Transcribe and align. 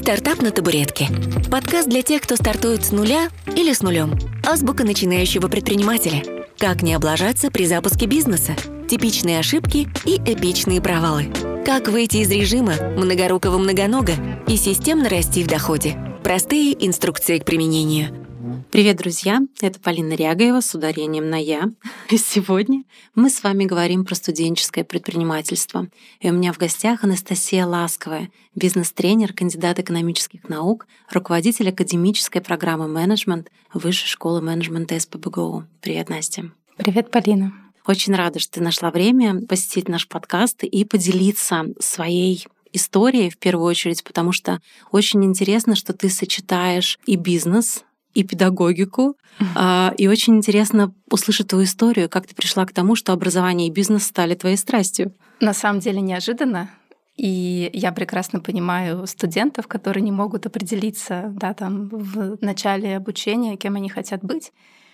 «Стартап 0.00 0.40
на 0.40 0.50
табуретке». 0.50 1.08
Подкаст 1.50 1.86
для 1.86 2.00
тех, 2.00 2.22
кто 2.22 2.34
стартует 2.34 2.86
с 2.86 2.90
нуля 2.90 3.28
или 3.54 3.74
с 3.74 3.82
нулем. 3.82 4.18
Азбука 4.42 4.82
начинающего 4.82 5.48
предпринимателя. 5.48 6.22
Как 6.56 6.80
не 6.80 6.94
облажаться 6.94 7.50
при 7.50 7.66
запуске 7.66 8.06
бизнеса. 8.06 8.56
Типичные 8.88 9.38
ошибки 9.38 9.88
и 10.06 10.16
эпичные 10.16 10.80
провалы. 10.80 11.26
Как 11.66 11.88
выйти 11.88 12.16
из 12.16 12.30
режима 12.30 12.76
многорукого 12.96 13.58
многонога 13.58 14.14
и 14.48 14.56
системно 14.56 15.10
расти 15.10 15.44
в 15.44 15.48
доходе. 15.48 15.98
Простые 16.24 16.74
инструкции 16.86 17.38
к 17.38 17.44
применению– 17.44 18.16
Привет, 18.72 18.98
друзья! 18.98 19.40
Это 19.60 19.80
Полина 19.80 20.12
Рягаева 20.12 20.60
с 20.60 20.76
ударением 20.76 21.28
на 21.28 21.42
«я». 21.42 21.72
И 22.08 22.16
сегодня 22.18 22.84
мы 23.16 23.28
с 23.28 23.42
вами 23.42 23.64
говорим 23.64 24.04
про 24.04 24.14
студенческое 24.14 24.84
предпринимательство. 24.84 25.88
И 26.20 26.30
у 26.30 26.32
меня 26.32 26.52
в 26.52 26.58
гостях 26.58 27.02
Анастасия 27.02 27.66
Ласковая, 27.66 28.30
бизнес-тренер, 28.54 29.32
кандидат 29.32 29.80
экономических 29.80 30.48
наук, 30.48 30.86
руководитель 31.10 31.70
академической 31.70 32.40
программы 32.40 32.86
менеджмент 32.86 33.50
Высшей 33.74 34.06
школы 34.06 34.40
менеджмента 34.40 34.98
СПБГУ. 35.00 35.64
Привет, 35.80 36.08
Настя! 36.08 36.52
Привет, 36.76 37.10
Полина! 37.10 37.52
Очень 37.88 38.14
рада, 38.14 38.38
что 38.38 38.52
ты 38.52 38.62
нашла 38.62 38.92
время 38.92 39.44
посетить 39.48 39.88
наш 39.88 40.06
подкаст 40.06 40.62
и 40.62 40.84
поделиться 40.84 41.64
своей 41.80 42.46
историей 42.72 43.30
в 43.30 43.38
первую 43.38 43.66
очередь, 43.66 44.04
потому 44.04 44.30
что 44.30 44.60
очень 44.92 45.24
интересно, 45.24 45.74
что 45.74 45.92
ты 45.92 46.08
сочетаешь 46.08 47.00
и 47.04 47.16
бизнес, 47.16 47.84
и 48.14 48.24
педагогику. 48.24 49.16
Mm-hmm. 49.38 49.96
И 49.96 50.08
очень 50.08 50.36
интересно 50.36 50.92
услышать 51.10 51.48
твою 51.48 51.64
историю, 51.64 52.08
как 52.08 52.26
ты 52.26 52.34
пришла 52.34 52.66
к 52.66 52.72
тому, 52.72 52.96
что 52.96 53.12
образование 53.12 53.68
и 53.68 53.72
бизнес 53.72 54.04
стали 54.04 54.34
твоей 54.34 54.56
страстью. 54.56 55.12
На 55.40 55.54
самом 55.54 55.80
деле 55.80 56.00
неожиданно. 56.00 56.70
И 57.16 57.70
я 57.74 57.92
прекрасно 57.92 58.40
понимаю 58.40 59.06
студентов, 59.06 59.66
которые 59.66 60.02
не 60.02 60.12
могут 60.12 60.46
определиться 60.46 61.32
да, 61.34 61.52
там, 61.52 61.88
в 61.90 62.38
начале 62.40 62.96
обучения, 62.96 63.56
кем 63.56 63.76
они 63.76 63.88
хотят 63.88 64.22
быть. 64.22 64.52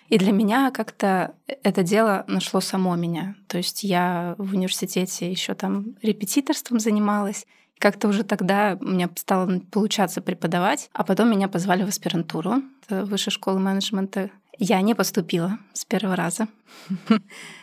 И 0.08 0.18
для 0.18 0.32
меня 0.32 0.70
как-то 0.70 1.34
это 1.62 1.82
дело 1.82 2.24
нашло 2.28 2.60
само 2.60 2.96
меня. 2.96 3.34
То 3.48 3.58
есть 3.58 3.82
я 3.82 4.34
в 4.38 4.54
университете 4.54 5.30
еще 5.30 5.54
там 5.54 5.96
репетиторством 6.02 6.78
занималась, 6.78 7.46
как-то 7.78 8.08
уже 8.08 8.24
тогда 8.24 8.78
у 8.80 8.86
меня 8.86 9.08
стало 9.16 9.60
получаться 9.70 10.20
преподавать, 10.20 10.90
а 10.92 11.04
потом 11.04 11.30
меня 11.30 11.48
позвали 11.48 11.84
в 11.84 11.88
аспирантуру 11.88 12.62
Высшей 12.88 13.32
школы 13.32 13.58
менеджмента. 13.58 14.30
Я 14.58 14.80
не 14.80 14.94
поступила 14.94 15.58
с 15.72 15.84
первого 15.84 16.16
раза, 16.16 16.48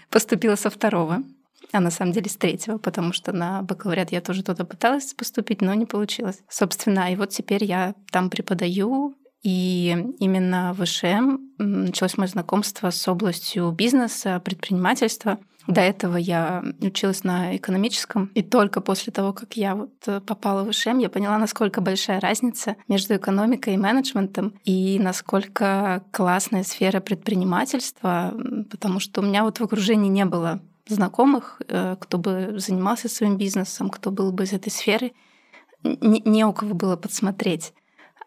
поступила 0.10 0.56
со 0.56 0.70
второго, 0.70 1.24
а 1.72 1.80
на 1.80 1.90
самом 1.90 2.12
деле 2.12 2.30
с 2.30 2.36
третьего, 2.36 2.78
потому 2.78 3.14
что 3.14 3.32
на 3.32 3.64
бакалавриат 3.64 4.12
я 4.12 4.22
тоже 4.22 4.44
туда 4.44 4.64
пыталась 4.66 5.14
поступить, 5.14 5.62
но 5.62 5.74
не 5.74 5.86
получилось. 5.86 6.42
Собственно, 6.50 7.12
и 7.12 7.16
вот 7.16 7.30
теперь 7.30 7.64
я 7.64 7.96
там 8.12 8.30
преподаю, 8.30 9.16
и 9.42 10.14
именно 10.20 10.74
в 10.74 10.86
ВШМ 10.86 11.38
началось 11.58 12.18
мое 12.18 12.28
знакомство 12.28 12.92
с 12.92 13.08
областью 13.08 13.72
бизнеса, 13.72 14.40
предпринимательства— 14.44 15.40
до 15.68 15.82
этого 15.82 16.18
я 16.18 16.64
училась 16.82 17.24
на 17.24 17.56
экономическом, 17.56 18.32
и 18.34 18.42
только 18.42 18.82
после 18.82 19.14
того, 19.14 19.34
как 19.34 19.54
я 19.54 19.76
вот 19.76 19.94
э, 20.08 20.20
попала 20.20 20.64
в 20.64 20.70
УШМ, 20.70 20.98
я 21.00 21.10
поняла, 21.10 21.38
насколько 21.38 21.82
большая 21.82 22.20
разница 22.20 22.76
между 22.88 23.16
экономикой 23.16 23.76
и 23.76 23.78
менеджментом, 23.78 24.54
и 24.66 25.00
насколько 25.00 26.04
классная 26.12 26.64
сфера 26.64 27.00
предпринимательства, 27.00 28.34
потому 28.70 29.00
что 29.00 29.22
у 29.22 29.24
меня 29.24 29.44
вот 29.44 29.60
в 29.60 29.64
окружении 29.64 30.10
не 30.10 30.26
было 30.26 30.62
знакомых, 30.88 31.62
э, 31.68 31.96
кто 32.00 32.18
бы 32.18 32.56
занимался 32.58 33.08
своим 33.08 33.38
бизнесом, 33.38 33.90
кто 33.90 34.12
был 34.12 34.32
бы 34.32 34.44
из 34.44 34.54
этой 34.54 34.70
сферы, 34.70 35.14
не, 35.84 36.46
у 36.46 36.54
кого 36.54 36.74
было 36.74 36.96
подсмотреть. 36.96 37.74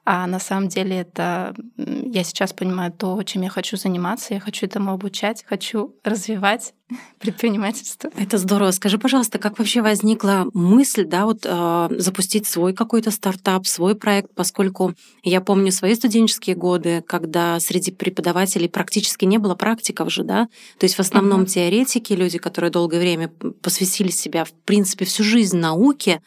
А 0.09 0.27
на 0.29 0.39
самом 0.39 0.69
деле 0.69 0.99
это 0.99 1.53
я 1.77 2.23
сейчас 2.23 2.53
понимаю 2.53 2.93
то, 2.93 3.21
чем 3.25 3.43
я 3.43 3.51
хочу 3.51 3.77
заниматься. 3.77 4.35
Я 4.35 4.41
хочу 4.41 4.65
этому 4.67 4.93
обучать, 4.93 5.45
хочу 5.45 5.97
развивать 6.05 6.75
предпринимательство. 7.19 8.11
Это 8.17 8.39
здорово. 8.39 8.71
Скажи, 8.71 8.99
пожалуйста, 8.99 9.39
как 9.39 9.59
вообще 9.59 9.83
возникла 9.83 10.49
мысль, 10.55 11.05
да, 11.05 11.25
вот 11.25 11.41
э, 11.45 11.89
запустить 11.99 12.47
свой 12.47 12.73
какой-то 12.73 13.11
стартап, 13.11 13.67
свой 13.67 13.95
проект, 13.95 14.33
поскольку 14.35 14.95
я 15.23 15.41
помню 15.41 15.73
свои 15.73 15.95
студенческие 15.95 16.55
годы, 16.55 17.03
когда 17.07 17.59
среди 17.59 17.91
преподавателей 17.91 18.69
практически 18.69 19.25
не 19.25 19.39
было 19.39 19.55
практиков 19.55 20.13
же, 20.13 20.23
да, 20.23 20.49
то 20.79 20.85
есть 20.85 20.95
в 20.95 21.01
основном 21.01 21.43
uh-huh. 21.43 21.47
теоретики, 21.47 22.13
люди, 22.13 22.39
которые 22.39 22.71
долгое 22.71 23.01
время 23.01 23.29
посвятили 23.63 24.11
себя, 24.11 24.45
в 24.45 24.53
принципе, 24.53 25.05
всю 25.05 25.25
жизнь 25.25 25.59
науке, 25.59 26.21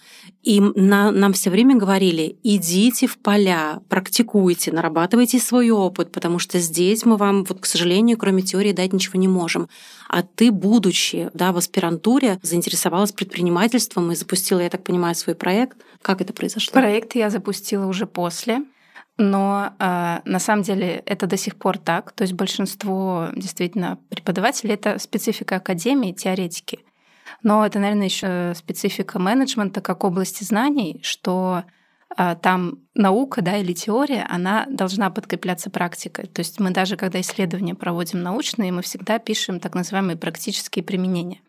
и 0.44 0.62
на, 0.62 1.12
нам 1.12 1.34
все 1.34 1.50
время 1.50 1.76
говорили, 1.76 2.38
идите 2.44 3.08
в 3.08 3.18
поля, 3.18 3.82
практикуйте, 3.90 4.72
нарабатывайте 4.72 5.40
свой 5.40 5.70
опыт, 5.70 6.12
потому 6.12 6.40
что 6.40 6.60
здесь 6.60 7.06
мы 7.06 7.18
вам, 7.18 7.44
вот, 7.44 7.60
к 7.60 7.66
сожалению, 7.66 8.18
кроме 8.18 8.42
теории 8.42 8.72
дать 8.72 8.94
ничего 8.94 9.20
не 9.20 9.28
можем. 9.28 9.70
А 10.08 10.24
ты, 10.24 10.49
будучи 10.52 11.30
да, 11.34 11.52
в 11.52 11.58
аспирантуре, 11.58 12.40
заинтересовалась 12.42 13.12
предпринимательством 13.12 14.12
и 14.12 14.16
запустила, 14.16 14.60
я 14.60 14.70
так 14.70 14.84
понимаю, 14.84 15.16
свой 15.16 15.36
проект. 15.36 15.78
Как 16.02 16.22
это 16.22 16.34
произошло? 16.34 16.74
Проект 16.74 17.16
я 17.16 17.30
запустила 17.30 17.86
уже 17.86 18.06
после. 18.06 18.64
Но 19.18 19.74
э, 19.80 20.20
на 20.24 20.40
самом 20.40 20.64
деле 20.64 21.04
это 21.06 21.28
до 21.28 21.36
сих 21.36 21.58
пор 21.58 21.78
так. 21.78 22.14
То 22.14 22.24
есть 22.24 22.34
большинство 22.34 23.28
действительно 23.36 23.98
преподавателей 24.10 24.74
это 24.74 24.98
специфика 24.98 25.58
академии, 25.58 26.14
теоретики. 26.14 26.80
Но 27.44 27.66
это, 27.66 27.80
наверное, 27.80 28.06
еще 28.06 28.54
специфика 28.56 29.20
менеджмента 29.20 29.82
как 29.82 30.06
области 30.06 30.46
знаний, 30.46 31.02
что 31.04 31.64
там 32.16 32.80
наука 32.96 33.42
да, 33.42 33.58
или 33.58 33.74
теория, 33.74 34.26
она 34.30 34.66
должна 34.70 35.10
подкрепляться 35.10 35.70
практикой. 35.70 36.28
То 36.28 36.40
есть 36.40 36.60
мы 36.60 36.72
даже, 36.72 36.98
когда 36.98 37.22
исследования 37.22 37.76
проводим 37.76 38.22
научные, 38.22 38.72
мы 38.72 38.82
всегда 38.82 39.20
пишем 39.20 39.60
так 39.60 39.76
называемые 39.76 40.18
практические 40.18 40.84
применения. 40.84 41.40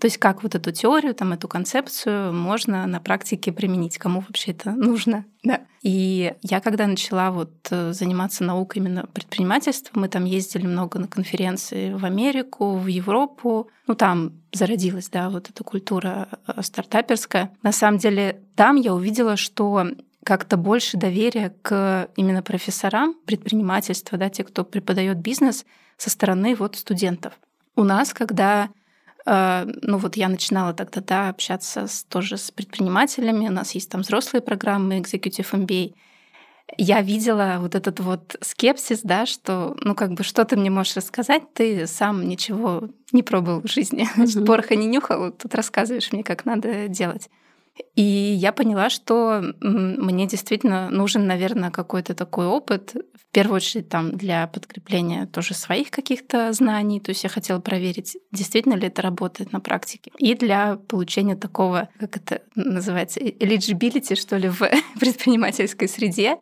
То 0.00 0.06
есть 0.06 0.16
как 0.16 0.42
вот 0.42 0.54
эту 0.54 0.72
теорию, 0.72 1.14
там, 1.14 1.34
эту 1.34 1.46
концепцию 1.46 2.32
можно 2.32 2.86
на 2.86 3.00
практике 3.00 3.52
применить, 3.52 3.98
кому 3.98 4.20
вообще 4.20 4.52
это 4.52 4.72
нужно. 4.72 5.24
Да. 5.42 5.62
И 5.80 6.34
я 6.42 6.60
когда 6.60 6.86
начала 6.86 7.30
вот 7.30 7.50
э, 7.70 7.94
заниматься 7.94 8.44
наукой 8.44 8.82
именно 8.82 9.06
предпринимательством, 9.06 10.02
мы 10.02 10.08
там 10.08 10.26
ездили 10.26 10.66
много 10.66 10.98
на 10.98 11.08
конференции 11.08 11.94
в 11.94 12.04
Америку, 12.04 12.76
в 12.76 12.86
Европу, 12.88 13.70
ну 13.86 13.94
там 13.94 14.32
зародилась, 14.52 15.08
да, 15.08 15.30
вот 15.30 15.48
эта 15.48 15.64
культура 15.64 16.28
э, 16.46 16.60
стартаперская. 16.60 17.52
На 17.62 17.72
самом 17.72 17.96
деле 17.96 18.42
там 18.54 18.76
я 18.76 18.92
увидела, 18.92 19.38
что 19.38 19.86
как-то 20.24 20.56
больше 20.56 20.96
доверия 20.96 21.54
к 21.62 22.08
именно 22.16 22.42
профессорам 22.42 23.14
предпринимательства, 23.24 24.18
да, 24.18 24.28
те, 24.28 24.44
кто 24.44 24.64
преподает 24.64 25.18
бизнес 25.18 25.64
со 25.96 26.10
стороны 26.10 26.54
вот 26.54 26.76
студентов. 26.76 27.34
У 27.76 27.84
нас, 27.84 28.12
когда 28.12 28.70
а, 29.26 29.66
ну 29.82 29.98
вот 29.98 30.16
я 30.16 30.28
начинала 30.28 30.72
тогда 30.72 31.00
да, 31.00 31.28
общаться 31.28 31.86
с, 31.86 32.04
тоже 32.04 32.36
с 32.36 32.50
предпринимателями, 32.50 33.48
у 33.48 33.52
нас 33.52 33.72
есть 33.72 33.90
там 33.90 34.02
взрослые 34.02 34.42
программы 34.42 34.98
Executive 34.98 35.50
MBA. 35.52 35.94
Я 36.76 37.00
видела 37.02 37.58
вот 37.60 37.74
этот 37.74 38.00
вот 38.00 38.36
скепсис, 38.40 39.00
да, 39.02 39.26
что, 39.26 39.76
ну 39.82 39.94
как 39.94 40.12
бы, 40.12 40.22
что 40.22 40.44
ты 40.44 40.56
мне 40.56 40.70
можешь 40.70 40.96
рассказать, 40.96 41.52
ты 41.52 41.86
сам 41.86 42.28
ничего 42.28 42.88
не 43.12 43.22
пробовал 43.22 43.62
в 43.62 43.68
жизни, 43.68 44.08
mm-hmm. 44.16 44.46
пороха 44.46 44.76
не 44.76 44.86
нюхал, 44.86 45.32
тут 45.32 45.54
рассказываешь 45.54 46.12
мне, 46.12 46.22
как 46.22 46.44
надо 46.44 46.88
делать. 46.88 47.28
И 47.94 48.02
я 48.02 48.52
поняла, 48.52 48.90
что 48.90 49.42
мне 49.60 50.26
действительно 50.26 50.90
нужен, 50.90 51.26
наверное, 51.26 51.70
какой-то 51.70 52.14
такой 52.14 52.46
опыт, 52.46 52.94
в 52.94 53.32
первую 53.32 53.56
очередь 53.56 53.88
там 53.88 54.16
для 54.16 54.46
подкрепления 54.46 55.26
тоже 55.26 55.54
своих 55.54 55.90
каких-то 55.90 56.52
знаний, 56.52 57.00
то 57.00 57.10
есть 57.10 57.22
я 57.22 57.30
хотела 57.30 57.60
проверить, 57.60 58.16
действительно 58.32 58.74
ли 58.74 58.88
это 58.88 59.02
работает 59.02 59.52
на 59.52 59.60
практике, 59.60 60.10
и 60.18 60.34
для 60.34 60.76
получения 60.76 61.36
такого, 61.36 61.88
как 61.98 62.16
это 62.16 62.42
называется, 62.54 63.20
eligibility, 63.20 64.16
что 64.16 64.36
ли, 64.36 64.48
в 64.48 64.60
предпринимательской 65.00 65.88
среде, 65.88 66.38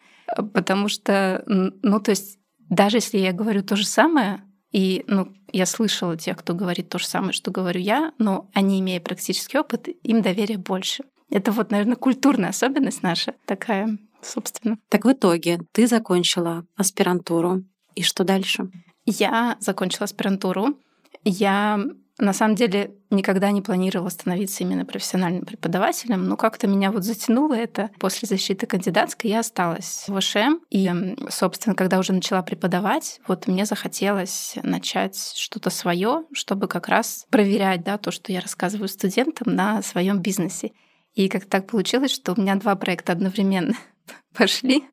потому 0.54 0.88
что, 0.88 1.42
ну, 1.46 2.00
то 2.00 2.10
есть 2.10 2.38
даже 2.68 2.98
если 2.98 3.18
я 3.18 3.32
говорю 3.32 3.62
то 3.62 3.76
же 3.76 3.86
самое, 3.86 4.42
и 4.72 5.04
ну, 5.06 5.32
я 5.52 5.66
слышала 5.66 6.16
тех, 6.16 6.36
кто 6.36 6.54
говорит 6.54 6.90
то 6.90 6.98
же 6.98 7.06
самое, 7.06 7.32
что 7.32 7.50
говорю 7.50 7.80
я, 7.80 8.12
но 8.18 8.50
они, 8.52 8.80
имея 8.80 9.00
практический 9.00 9.58
опыт, 9.58 9.88
им 10.02 10.20
доверие 10.20 10.58
больше. 10.58 11.04
Это 11.30 11.52
вот, 11.52 11.70
наверное, 11.70 11.96
культурная 11.96 12.50
особенность 12.50 13.02
наша 13.02 13.34
такая, 13.46 13.98
собственно. 14.22 14.78
Так 14.88 15.04
в 15.04 15.12
итоге 15.12 15.60
ты 15.72 15.86
закончила 15.86 16.64
аспирантуру. 16.76 17.64
И 17.94 18.02
что 18.02 18.24
дальше? 18.24 18.70
Я 19.04 19.56
закончила 19.60 20.04
аспирантуру. 20.04 20.78
Я 21.24 21.80
на 22.18 22.32
самом 22.32 22.56
деле 22.56 22.94
никогда 23.10 23.50
не 23.52 23.62
планировала 23.62 24.08
становиться 24.08 24.64
именно 24.64 24.84
профессиональным 24.84 25.44
преподавателем, 25.44 26.26
но 26.26 26.36
как-то 26.36 26.66
меня 26.66 26.90
вот 26.90 27.04
затянуло 27.04 27.54
это. 27.54 27.90
После 28.00 28.26
защиты 28.26 28.66
кандидатской 28.66 29.30
я 29.30 29.40
осталась 29.40 30.04
в 30.08 30.18
ВШМ, 30.18 30.58
и, 30.70 30.90
собственно, 31.30 31.76
когда 31.76 31.98
уже 31.98 32.12
начала 32.12 32.42
преподавать, 32.42 33.20
вот 33.28 33.46
мне 33.46 33.64
захотелось 33.64 34.56
начать 34.62 35.16
что-то 35.36 35.70
свое, 35.70 36.24
чтобы 36.32 36.66
как 36.66 36.88
раз 36.88 37.24
проверять 37.30 37.84
да, 37.84 37.98
то, 37.98 38.10
что 38.10 38.32
я 38.32 38.40
рассказываю 38.40 38.88
студентам 38.88 39.54
на 39.54 39.80
своем 39.82 40.20
бизнесе. 40.20 40.72
И 41.18 41.28
как 41.28 41.46
так 41.46 41.66
получилось, 41.66 42.12
что 42.12 42.32
у 42.32 42.40
меня 42.40 42.54
два 42.54 42.76
проекта 42.76 43.12
одновременно 43.12 43.74
пошли. 44.36 44.84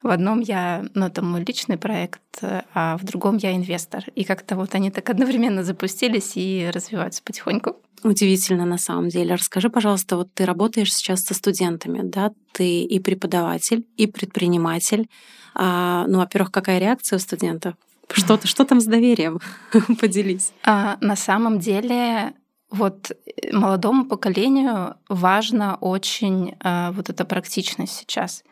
В 0.00 0.10
одном 0.10 0.38
я, 0.38 0.84
ну, 0.94 1.06
это 1.06 1.22
мой 1.22 1.44
личный 1.44 1.76
проект, 1.76 2.22
а 2.40 2.96
в 2.96 3.04
другом 3.04 3.36
я 3.36 3.56
инвестор. 3.56 4.04
И 4.14 4.22
как-то 4.22 4.54
вот 4.54 4.76
они 4.76 4.92
так 4.92 5.10
одновременно 5.10 5.64
запустились 5.64 6.36
и 6.36 6.70
развиваются 6.72 7.20
потихоньку. 7.24 7.78
Удивительно 8.04 8.64
на 8.64 8.78
самом 8.78 9.08
деле. 9.08 9.34
Расскажи, 9.34 9.70
пожалуйста, 9.70 10.16
вот 10.16 10.32
ты 10.32 10.44
работаешь 10.44 10.94
сейчас 10.94 11.24
со 11.24 11.34
студентами, 11.34 12.02
да? 12.04 12.30
Ты 12.52 12.82
и 12.82 13.00
преподаватель, 13.00 13.84
и 13.96 14.06
предприниматель. 14.06 15.08
А, 15.54 16.06
ну, 16.06 16.18
во-первых, 16.18 16.52
какая 16.52 16.78
реакция 16.78 17.16
у 17.16 17.20
студентов? 17.20 17.74
Что, 18.12 18.38
что 18.44 18.64
там 18.64 18.80
с 18.80 18.84
доверием? 18.84 19.40
Поделись. 20.00 20.52
А, 20.62 20.96
на 21.00 21.16
самом 21.16 21.58
деле 21.58 22.34
вот 22.72 23.10
э, 23.10 23.54
молодому 23.56 24.06
поколению 24.06 24.96
важно 25.08 25.76
очень 25.76 26.54
а, 26.60 26.90
вот 26.92 27.10
эта 27.10 27.24
практичность 27.24 27.92
сейчас. 27.92 28.42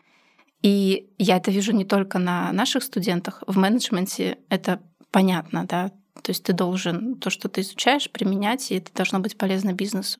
И 0.61 1.09
я 1.17 1.37
это 1.37 1.49
вижу 1.51 1.73
не 1.73 1.85
только 1.85 2.19
на 2.19 2.51
наших 2.53 2.83
студентах. 2.83 3.43
В 3.47 3.57
менеджменте 3.57 4.37
это 4.49 4.79
понятно, 5.09 5.65
да. 5.65 5.89
То 6.21 6.29
есть 6.29 6.43
ты 6.43 6.53
должен 6.53 7.15
то, 7.15 7.31
что 7.31 7.49
ты 7.49 7.61
изучаешь, 7.61 8.11
применять, 8.11 8.71
и 8.71 8.75
это 8.75 8.93
должно 8.93 9.19
быть 9.19 9.37
полезно 9.37 9.73
бизнесу. 9.73 10.19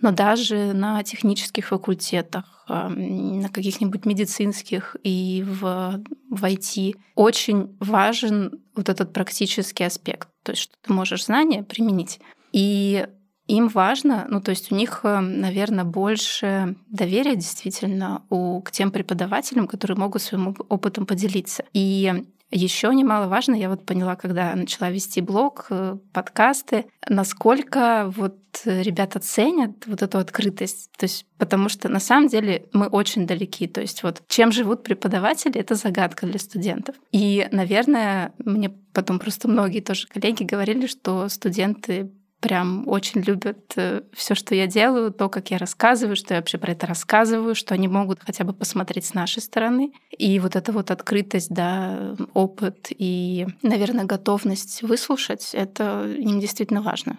Но 0.00 0.10
даже 0.10 0.72
на 0.72 1.02
технических 1.04 1.68
факультетах, 1.68 2.64
на 2.68 3.48
каких-нибудь 3.48 4.04
медицинских 4.04 4.96
и 5.02 5.44
в, 5.46 6.02
в 6.30 6.44
IT 6.44 6.96
очень 7.14 7.76
важен 7.78 8.60
вот 8.74 8.88
этот 8.88 9.12
практический 9.12 9.84
аспект. 9.84 10.28
То 10.42 10.52
есть, 10.52 10.62
что 10.62 10.74
ты 10.82 10.92
можешь 10.92 11.24
знания 11.24 11.62
применить. 11.62 12.20
И 12.52 13.06
им 13.46 13.68
важно, 13.68 14.26
ну 14.28 14.40
то 14.40 14.50
есть 14.50 14.72
у 14.72 14.74
них, 14.74 15.00
э, 15.04 15.20
наверное, 15.20 15.84
больше 15.84 16.76
доверия 16.88 17.36
действительно 17.36 18.22
у, 18.30 18.60
к 18.60 18.70
тем 18.70 18.90
преподавателям, 18.90 19.66
которые 19.68 19.96
могут 19.96 20.22
своим 20.22 20.56
опытом 20.68 21.06
поделиться. 21.06 21.64
И 21.72 22.24
еще 22.50 22.94
немаловажно, 22.94 23.54
я 23.54 23.68
вот 23.68 23.84
поняла, 23.84 24.14
когда 24.14 24.54
начала 24.54 24.90
вести 24.90 25.20
блог, 25.20 25.66
э, 25.70 25.96
подкасты, 26.12 26.86
насколько 27.08 28.12
вот 28.16 28.38
ребята 28.64 29.18
ценят 29.18 29.86
вот 29.86 30.02
эту 30.02 30.18
открытость. 30.18 30.90
То 30.96 31.04
есть, 31.04 31.26
потому 31.38 31.68
что 31.68 31.88
на 31.88 31.98
самом 31.98 32.28
деле 32.28 32.66
мы 32.72 32.86
очень 32.86 33.26
далеки. 33.26 33.66
То 33.66 33.80
есть 33.80 34.02
вот 34.02 34.22
чем 34.28 34.52
живут 34.52 34.84
преподаватели, 34.84 35.60
это 35.60 35.74
загадка 35.74 36.26
для 36.26 36.38
студентов. 36.38 36.94
И, 37.10 37.48
наверное, 37.50 38.32
мне 38.38 38.70
потом 38.92 39.18
просто 39.18 39.48
многие 39.48 39.80
тоже 39.80 40.06
коллеги 40.06 40.44
говорили, 40.44 40.86
что 40.86 41.28
студенты 41.28 42.12
прям 42.40 42.86
очень 42.88 43.20
любят 43.22 43.72
э, 43.76 44.02
все, 44.12 44.34
что 44.34 44.54
я 44.54 44.66
делаю, 44.66 45.12
то, 45.12 45.28
как 45.28 45.50
я 45.50 45.58
рассказываю, 45.58 46.16
что 46.16 46.34
я 46.34 46.40
вообще 46.40 46.58
про 46.58 46.72
это 46.72 46.86
рассказываю, 46.86 47.54
что 47.54 47.74
они 47.74 47.88
могут 47.88 48.20
хотя 48.22 48.44
бы 48.44 48.52
посмотреть 48.52 49.06
с 49.06 49.14
нашей 49.14 49.42
стороны. 49.42 49.92
И 50.16 50.38
вот 50.38 50.56
эта 50.56 50.72
вот 50.72 50.90
открытость, 50.90 51.50
да, 51.50 52.16
опыт 52.34 52.88
и, 52.90 53.46
наверное, 53.62 54.04
готовность 54.04 54.82
выслушать, 54.82 55.50
это 55.54 56.06
им 56.06 56.40
действительно 56.40 56.82
важно. 56.82 57.18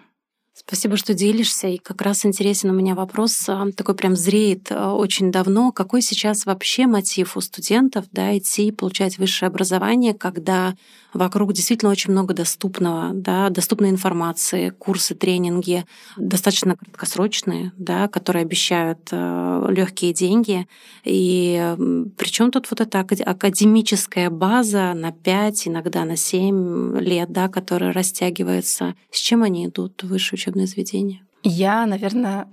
Спасибо, 0.59 0.97
что 0.97 1.13
делишься. 1.13 1.67
И 1.67 1.77
как 1.77 2.01
раз 2.01 2.25
интересен 2.25 2.71
у 2.71 2.73
меня 2.73 2.95
вопрос, 2.95 3.47
а, 3.47 3.67
такой 3.75 3.93
прям 3.93 4.15
зреет 4.15 4.71
а, 4.71 4.93
очень 4.93 5.31
давно. 5.31 5.71
Какой 5.71 6.01
сейчас 6.01 6.47
вообще 6.47 6.87
мотив 6.87 7.37
у 7.37 7.41
студентов 7.41 8.05
да, 8.11 8.35
идти 8.35 8.71
получать 8.71 9.19
высшее 9.19 9.49
образование, 9.49 10.15
когда 10.15 10.73
вокруг 11.13 11.53
действительно 11.53 11.91
очень 11.91 12.11
много 12.11 12.33
доступного, 12.33 13.11
да, 13.13 13.49
доступной 13.49 13.89
информации, 13.89 14.69
курсы, 14.69 15.15
тренинги, 15.15 15.85
достаточно 16.17 16.75
краткосрочные, 16.75 17.71
да, 17.77 18.07
которые 18.07 18.41
обещают 18.41 19.09
э, 19.11 19.65
легкие 19.69 20.13
деньги. 20.13 20.67
И 21.03 21.75
причем 22.17 22.51
тут 22.51 22.69
вот 22.69 22.81
эта 22.81 22.99
академическая 22.99 24.29
база 24.29 24.93
на 24.93 25.11
5, 25.11 25.67
иногда 25.67 26.03
на 26.03 26.17
7 26.17 26.99
лет, 26.99 27.31
да, 27.31 27.47
которая 27.47 27.93
растягивается. 27.93 28.95
С 29.11 29.19
чем 29.19 29.43
они 29.43 29.67
идут 29.67 30.03
в 30.03 30.07
высшее 30.07 30.39
учебное 30.47 30.65
заведение? 30.65 31.25
Я, 31.43 31.85
наверное, 31.85 32.47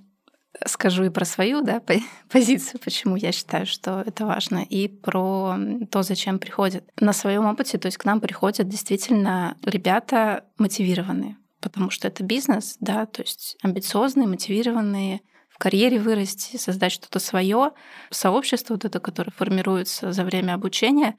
скажу 0.67 1.05
и 1.05 1.11
про 1.11 1.25
свою 1.25 1.63
да, 1.63 1.81
позицию, 2.31 2.81
почему 2.85 3.17
я 3.17 3.33
считаю, 3.33 3.67
что 3.67 4.03
это 4.05 4.27
важно, 4.27 4.59
и 4.59 4.89
про 4.89 5.57
то, 5.91 6.03
зачем 6.03 6.39
приходят. 6.39 6.85
На 7.01 7.13
своем 7.13 7.47
опыте, 7.47 7.79
то 7.79 7.87
есть 7.87 7.99
к 7.99 8.05
нам 8.05 8.21
приходят 8.21 8.69
действительно 8.69 9.57
ребята 9.63 10.45
мотивированные, 10.59 11.37
потому 11.61 11.91
что 11.91 12.09
это 12.09 12.25
бизнес, 12.25 12.77
да, 12.81 13.07
то 13.07 13.23
есть 13.23 13.57
амбициозные, 13.63 14.27
мотивированные, 14.27 15.21
в 15.49 15.59
карьере 15.59 16.01
вырасти, 16.01 16.57
создать 16.57 16.91
что-то 16.91 17.21
свое. 17.21 17.71
Сообщество 18.11 18.75
вот 18.75 18.85
это, 18.85 18.99
которое 18.99 19.31
формируется 19.31 20.11
за 20.11 20.25
время 20.25 20.55
обучения, 20.55 21.15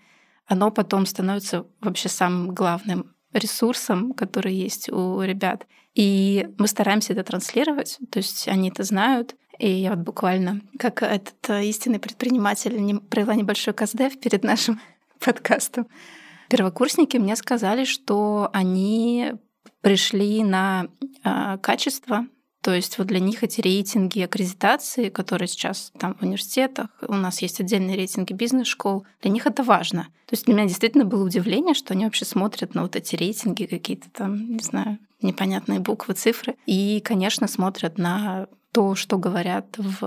оно 0.45 0.71
потом 0.71 1.05
становится 1.05 1.65
вообще 1.79 2.09
самым 2.09 2.53
главным 2.53 3.14
ресурсом, 3.35 4.13
который 4.13 4.53
есть 4.53 4.89
у 4.89 5.21
ребят. 5.21 5.67
И 5.93 6.47
мы 6.57 6.67
стараемся 6.67 7.13
это 7.13 7.23
транслировать, 7.23 7.99
то 8.09 8.17
есть 8.17 8.47
они 8.47 8.69
это 8.69 8.83
знают. 8.83 9.35
И 9.59 9.69
я 9.69 9.91
вот 9.91 9.99
буквально, 9.99 10.61
как 10.77 11.01
этот 11.01 11.49
э, 11.49 11.65
истинный 11.65 11.99
предприниматель, 11.99 12.75
не, 12.81 12.95
провела 12.95 13.35
небольшой 13.35 13.73
каздев 13.73 14.19
перед 14.19 14.43
нашим 14.43 14.81
подкастом. 15.19 15.87
Первокурсники 16.49 17.17
мне 17.17 17.35
сказали, 17.35 17.85
что 17.85 18.49
они 18.51 19.33
пришли 19.81 20.43
на 20.43 20.87
э, 21.23 21.57
качество, 21.61 22.27
то 22.65 22.73
есть 22.73 22.97
вот 22.97 23.05
для 23.05 23.19
них 23.19 23.43
эти 23.43 23.61
рейтинги 23.61 24.21
аккредитации, 24.21 25.09
которые 25.09 25.47
сейчас 25.47 25.91
там 25.99 26.15
в 26.15 26.23
университетах, 26.23 26.87
у 27.07 27.13
нас 27.13 27.43
есть 27.43 27.59
отдельные 27.59 27.95
рейтинги 27.95 28.33
бизнес-школ, 28.33 29.05
для 29.21 29.29
них 29.29 29.45
это 29.45 29.61
важно. 29.61 30.05
То 30.25 30.33
есть 30.33 30.45
для 30.45 30.55
меня 30.55 30.65
действительно 30.65 31.05
было 31.05 31.23
удивление, 31.23 31.75
что 31.75 31.93
они 31.93 32.05
вообще 32.05 32.25
смотрят 32.25 32.73
на 32.73 32.81
вот 32.81 32.95
эти 32.95 33.15
рейтинги, 33.15 33.65
какие-то 33.65 34.09
там, 34.09 34.49
не 34.49 34.63
знаю, 34.63 34.97
непонятные 35.21 35.79
буквы, 35.79 36.15
цифры. 36.15 36.55
И, 36.65 37.01
конечно, 37.05 37.47
смотрят 37.47 37.99
на 37.99 38.47
то, 38.71 38.95
что 38.95 39.19
говорят 39.19 39.67
в, 39.77 39.99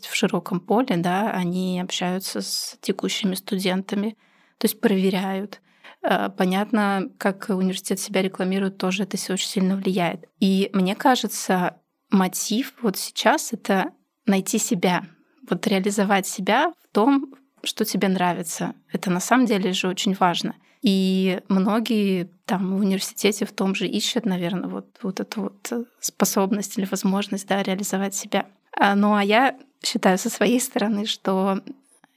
в 0.00 0.14
широком 0.16 0.58
поле, 0.58 0.96
да, 0.96 1.30
они 1.30 1.80
общаются 1.80 2.42
с 2.42 2.76
текущими 2.80 3.36
студентами, 3.36 4.16
то 4.58 4.64
есть 4.64 4.80
проверяют. 4.80 5.60
Э, 6.02 6.28
понятно, 6.36 7.08
как 7.18 7.46
университет 7.50 8.00
себя 8.00 8.20
рекламирует, 8.20 8.78
тоже 8.78 9.04
это 9.04 9.16
очень 9.32 9.48
сильно 9.48 9.76
влияет. 9.76 10.24
И 10.40 10.70
мне 10.72 10.96
кажется, 10.96 11.76
мотив 12.14 12.72
вот 12.80 12.96
сейчас— 12.96 13.52
это 13.52 13.92
найти 14.26 14.58
себя, 14.58 15.04
вот 15.48 15.66
реализовать 15.66 16.26
себя 16.26 16.72
в 16.82 16.94
том, 16.94 17.34
что 17.62 17.84
тебе 17.84 18.08
нравится. 18.08 18.74
Это 18.92 19.10
на 19.10 19.20
самом 19.20 19.46
деле 19.46 19.72
же 19.72 19.88
очень 19.88 20.14
важно. 20.14 20.54
И 20.82 21.40
многие 21.48 22.28
там 22.44 22.76
в 22.76 22.80
университете 22.80 23.46
в 23.46 23.52
том 23.52 23.74
же 23.74 23.86
ищут, 23.86 24.26
наверное, 24.26 24.68
вот, 24.68 24.98
вот 25.02 25.20
эту 25.20 25.42
вот 25.42 25.88
способность 26.00 26.78
или 26.78 26.84
возможность 26.84 27.48
да, 27.48 27.62
реализовать 27.62 28.14
себя. 28.14 28.46
А, 28.76 28.94
ну 28.94 29.14
а 29.14 29.24
я 29.24 29.56
считаю 29.82 30.18
со 30.18 30.28
своей 30.28 30.60
стороны, 30.60 31.06
что 31.06 31.60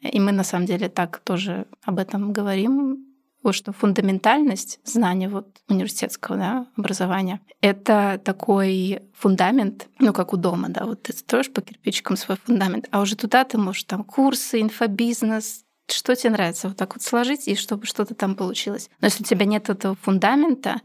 и 0.01 0.19
мы 0.19 0.31
на 0.31 0.43
самом 0.43 0.65
деле 0.65 0.89
так 0.89 1.19
тоже 1.19 1.65
об 1.83 1.97
этом 1.99 2.33
говорим, 2.33 3.06
вот 3.47 3.55
что 3.55 3.71
фундаментальность 3.71 4.79
знания 4.83 5.29
вот 5.29 5.47
университетского 5.69 6.37
да, 6.37 6.67
образования— 6.75 7.39
это 7.61 8.19
такой 8.23 9.01
фундамент, 9.13 9.87
ну, 9.99 10.11
как 10.11 10.33
у 10.33 10.37
дома, 10.37 10.67
да, 10.67 10.85
вот 10.85 11.03
ты 11.03 11.13
строишь 11.13 11.51
по 11.51 11.61
кирпичикам 11.61 12.17
свой 12.17 12.37
фундамент, 12.43 12.87
а 12.91 12.99
уже 12.99 13.15
туда 13.15 13.45
ты 13.45 13.57
можешь 13.57 13.85
там 13.85 14.03
курсы, 14.03 14.59
инфобизнес, 14.59 15.63
что 15.87 16.13
тебе 16.15 16.31
нравится, 16.31 16.67
вот 16.67 16.77
так 16.77 16.95
вот 16.95 17.03
сложить, 17.03 17.47
и 17.47 17.55
чтобы 17.55 17.85
что-то 17.85 18.15
там 18.15 18.35
получилось. 18.35 18.89
Но 18.99 19.07
если 19.07 19.23
у 19.23 19.25
тебя 19.25 19.45
нет 19.45 19.69
этого 19.69 19.95
фундамента, 19.95 20.81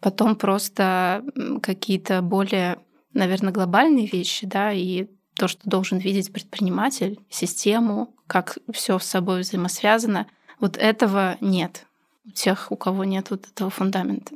потом 0.00 0.34
просто 0.36 1.22
какие-то 1.62 2.22
более, 2.22 2.78
наверное, 3.12 3.52
глобальные 3.52 4.06
вещи, 4.06 4.46
да, 4.46 4.72
и 4.72 5.08
то, 5.36 5.46
что 5.46 5.68
должен 5.68 5.98
видеть 5.98 6.32
предприниматель, 6.32 7.20
систему, 7.28 8.14
как 8.26 8.56
все 8.72 8.98
с 8.98 9.04
собой 9.04 9.40
взаимосвязано, 9.40 10.26
вот 10.58 10.78
этого 10.78 11.36
нет 11.42 11.84
у 12.28 12.30
тех, 12.32 12.70
у 12.70 12.76
кого 12.76 13.04
нет 13.04 13.30
вот 13.30 13.46
этого 13.52 13.70
фундамента. 13.70 14.32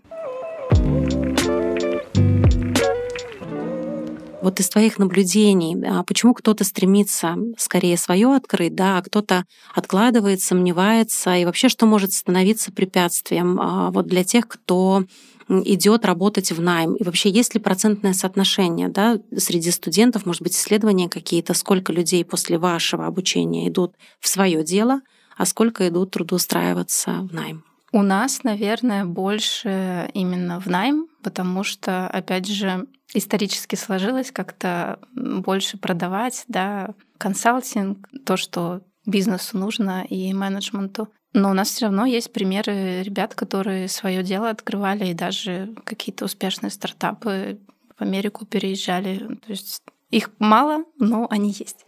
Вот 4.41 4.59
из 4.59 4.69
твоих 4.71 4.99
наблюдений, 4.99 5.77
а 5.87 6.03
почему 6.03 6.35
кто-то 6.35 6.65
стремится 6.65 7.37
скорее 7.57 7.97
свое 7.97 8.35
открыть, 8.35 8.75
да, 8.75 8.99
а 8.99 9.03
кто-то 9.03 9.45
откладывает, 9.73 10.41
сомневается, 10.41 11.37
и 11.37 11.45
вообще 11.45 11.69
что 11.69 11.87
может 11.87 12.13
становиться 12.13 12.73
препятствием 12.73 13.61
а, 13.61 13.93
вот 13.93 14.09
для 14.09 14.25
тех, 14.25 14.49
кто 14.49 15.05
идет 15.49 16.05
работать 16.05 16.51
в 16.51 16.61
найм? 16.61 16.97
И 16.97 17.05
вообще 17.05 17.31
есть 17.31 17.55
ли 17.55 17.61
процентное 17.61 18.15
соотношение 18.15 18.89
да, 18.89 19.21
среди 19.37 19.71
студентов, 19.71 20.27
может 20.27 20.43
быть, 20.43 20.57
исследования 20.57 21.09
какие-то, 21.09 21.55
сколько 21.55 21.93
людей 21.93 22.25
после 22.25 22.59
вашего 22.59 23.07
обучения 23.07 23.69
идут 23.69 23.95
в 24.19 24.27
свое 24.27 24.65
дело, 24.65 25.03
а 25.37 25.47
сколько 25.47 25.87
идут 25.87 26.11
трудоустраиваться 26.11 27.29
в 27.31 27.33
найм? 27.33 27.63
У 27.93 28.01
нас, 28.01 28.43
наверное, 28.43 29.05
больше 29.05 30.11
именно 30.15 30.59
в 30.59 30.67
найм, 30.67 31.09
потому 31.23 31.63
что, 31.63 32.09
опять 32.09 32.47
же, 32.47 32.87
исторически 33.13 33.75
сложилось 33.75 34.33
как-то 34.33 34.99
больше 35.15 35.77
продавать, 35.77 36.45
да, 36.49 36.95
консалтинг, 37.19 38.09
то, 38.25 38.39
что 38.39 38.81
бизнесу 39.05 39.59
нужно 39.59 40.05
и 40.05 40.33
менеджменту. 40.33 41.09
Но 41.35 41.51
у 41.51 41.55
нас 41.55 41.69
все 41.69 41.87
равно 41.87 42.07
есть 42.07 42.33
примеры 42.33 43.03
ребят, 43.03 43.35
которые 43.35 43.89
свое 43.89 44.23
дело 44.23 44.49
открывали 44.49 45.09
и 45.09 45.15
даже 45.15 45.75
какие-то 45.85 46.25
успешные 46.25 46.71
стартапы 46.71 47.59
в 47.99 48.03
Америку 48.03 48.47
переезжали. 48.47 49.19
То 49.19 49.51
есть 49.51 49.83
их 50.11 50.31
мало, 50.39 50.85
но 50.99 51.27
они 51.31 51.51
есть. 51.51 51.85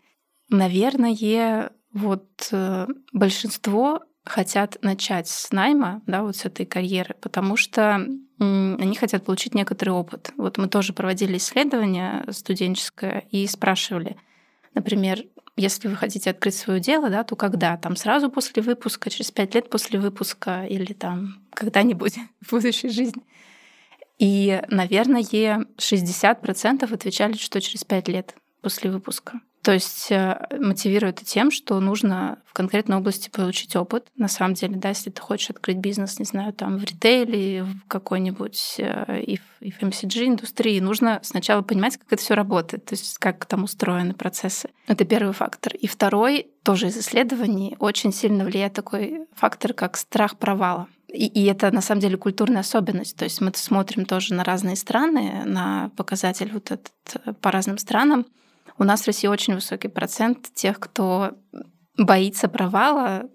Наверное, 0.51 1.71
вот 1.93 2.49
э, 2.53 2.87
большинство 3.13 4.03
хотят 4.25 4.79
начать 4.83 5.29
с 5.29 5.53
найма, 5.53 6.03
да, 6.07 6.23
вот 6.23 6.37
с 6.37 6.45
этой 6.45 6.67
карьеры, 6.67 7.15
потому 7.21 7.57
что 7.57 8.07
они 8.39 8.97
хотят 8.97 9.25
получить 9.25 9.55
некоторый 9.55 9.91
опыт. 9.91 10.33
Вот 10.37 10.59
мы 10.59 10.69
тоже 10.69 10.93
проводили 10.93 11.37
исследование 11.37 12.25
студенческое 12.31 13.25
и 13.31 13.47
спрашивали, 13.47 14.17
например, 14.75 15.25
если 15.57 15.87
вы 15.87 15.95
хотите 15.95 16.31
открыть 16.31 16.57
свое 16.57 16.81
дело, 16.81 17.11
да, 17.11 17.23
то 17.23 17.37
когда? 17.37 17.77
Там 17.77 17.95
сразу 17.95 18.29
после 18.29 18.63
выпуска, 18.63 19.09
через 19.09 19.31
пять 19.31 19.55
лет 19.55 19.71
после 19.71 20.01
выпуска 20.01 20.65
или 20.65 20.93
там 20.93 21.45
когда-нибудь 21.53 22.17
в 22.41 22.51
будущей 22.51 22.89
жизни? 22.89 23.23
И, 24.19 24.63
наверное, 24.69 25.23
60% 25.23 26.93
отвечали, 26.93 27.37
что 27.37 27.61
через 27.61 27.85
пять 27.85 28.09
лет 28.09 28.35
после 28.63 28.91
выпуска. 28.91 29.41
То 29.65 29.73
есть 29.73 30.13
э, 30.13 30.39
мотивирует 30.61 31.23
это 31.23 31.25
тем, 31.25 31.51
что 31.51 31.81
нужно 31.81 32.39
в 32.45 32.53
конкретной 32.53 32.99
области 32.99 33.31
получить 33.31 33.75
опыт. 33.77 34.07
На 34.15 34.29
самом 34.29 34.53
деле, 34.53 34.77
да, 34.77 34.91
если 34.91 35.09
ты 35.09 35.23
хочешь 35.23 35.49
открыть 35.49 35.79
бизнес, 35.79 36.19
не 36.19 36.27
знаю, 36.27 36.53
там 36.53 36.77
в 36.77 36.85
ритейле, 36.85 37.65
в 37.65 37.89
какой-нибудь 37.89 38.75
э, 38.77 39.23
и 39.23 39.39
в 39.39 39.63
FMCG 39.63 40.27
индустрии, 40.27 40.79
нужно 40.81 41.19
сначала 41.23 41.63
понимать, 41.63 41.97
как 41.97 42.13
это 42.13 42.21
все 42.21 42.35
работает, 42.35 42.85
то 42.85 42.93
есть 42.93 43.17
как 43.17 43.47
там 43.47 43.65
устроены 43.65 44.13
процессы. 44.13 44.69
Это 44.87 45.07
первый 45.07 45.33
фактор. 45.33 45.75
И 45.75 45.87
второй, 45.87 46.49
тоже 46.63 46.89
из 46.89 46.99
исследований, 46.99 47.75
очень 47.79 48.13
сильно 48.13 48.45
влияет 48.45 48.75
такой 48.75 49.23
фактор, 49.35 49.73
как 49.73 49.97
страх 49.97 50.37
провала. 50.37 50.89
И, 51.09 51.27
и 51.27 51.47
это 51.47 51.71
на 51.71 51.81
самом 51.81 52.03
деле 52.03 52.19
культурная 52.19 52.61
особенность. 52.61 53.17
То 53.17 53.25
есть 53.25 53.41
мы 53.41 53.51
смотрим 53.55 54.05
тоже 54.05 54.35
на 54.35 54.45
разные 54.45 54.77
страны, 54.77 55.45
на 55.47 55.91
показатель 55.97 56.51
вот 56.53 56.71
этот 56.71 56.93
э, 57.25 57.33
по 57.33 57.51
разным 57.51 57.79
странам. 57.79 58.27
У 58.79 58.85
нас 58.85 59.03
в 59.03 59.07
России 59.07 59.29
очень 59.29 59.55
высокий 59.55 59.89
процент 59.89 60.53
тех, 60.55 60.81
кто 60.81 61.33
боится 61.97 62.49
провала. 62.49 63.29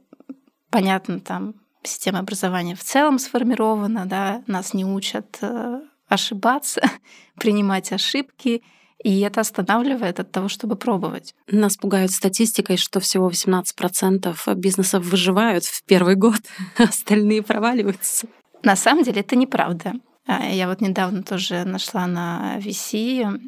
Понятно, 0.69 1.19
там 1.19 1.55
система 1.83 2.19
образования 2.19 2.75
в 2.75 2.83
целом 2.83 3.19
сформирована, 3.19 4.05
да, 4.05 4.43
нас 4.47 4.73
не 4.73 4.85
учат 4.85 5.37
э, 5.41 5.81
ошибаться, 6.07 6.81
принимать 7.39 7.91
ошибки. 7.91 8.63
И 9.01 9.21
это 9.21 9.39
останавливает 9.41 10.19
от 10.19 10.31
того, 10.31 10.49
чтобы 10.49 10.75
пробовать. 10.75 11.33
Нас 11.47 11.77
пугают 11.77 12.11
статистикой, 12.11 12.75
что 12.75 12.99
всего 12.99 13.29
18% 13.29 14.55
бизнесов 14.55 15.05
выживают 15.05 15.63
в 15.63 15.85
первый 15.85 16.15
год, 16.15 16.41
остальные 16.77 17.43
проваливаются. 17.43 18.27
На 18.61 18.75
самом 18.75 19.05
деле 19.05 19.21
это 19.21 19.37
неправда. 19.37 19.93
А, 20.27 20.45
я 20.45 20.67
вот 20.67 20.81
недавно 20.81 21.23
тоже 21.23 21.63
нашла 21.63 22.07
на 22.07 22.59
VC 22.59 23.39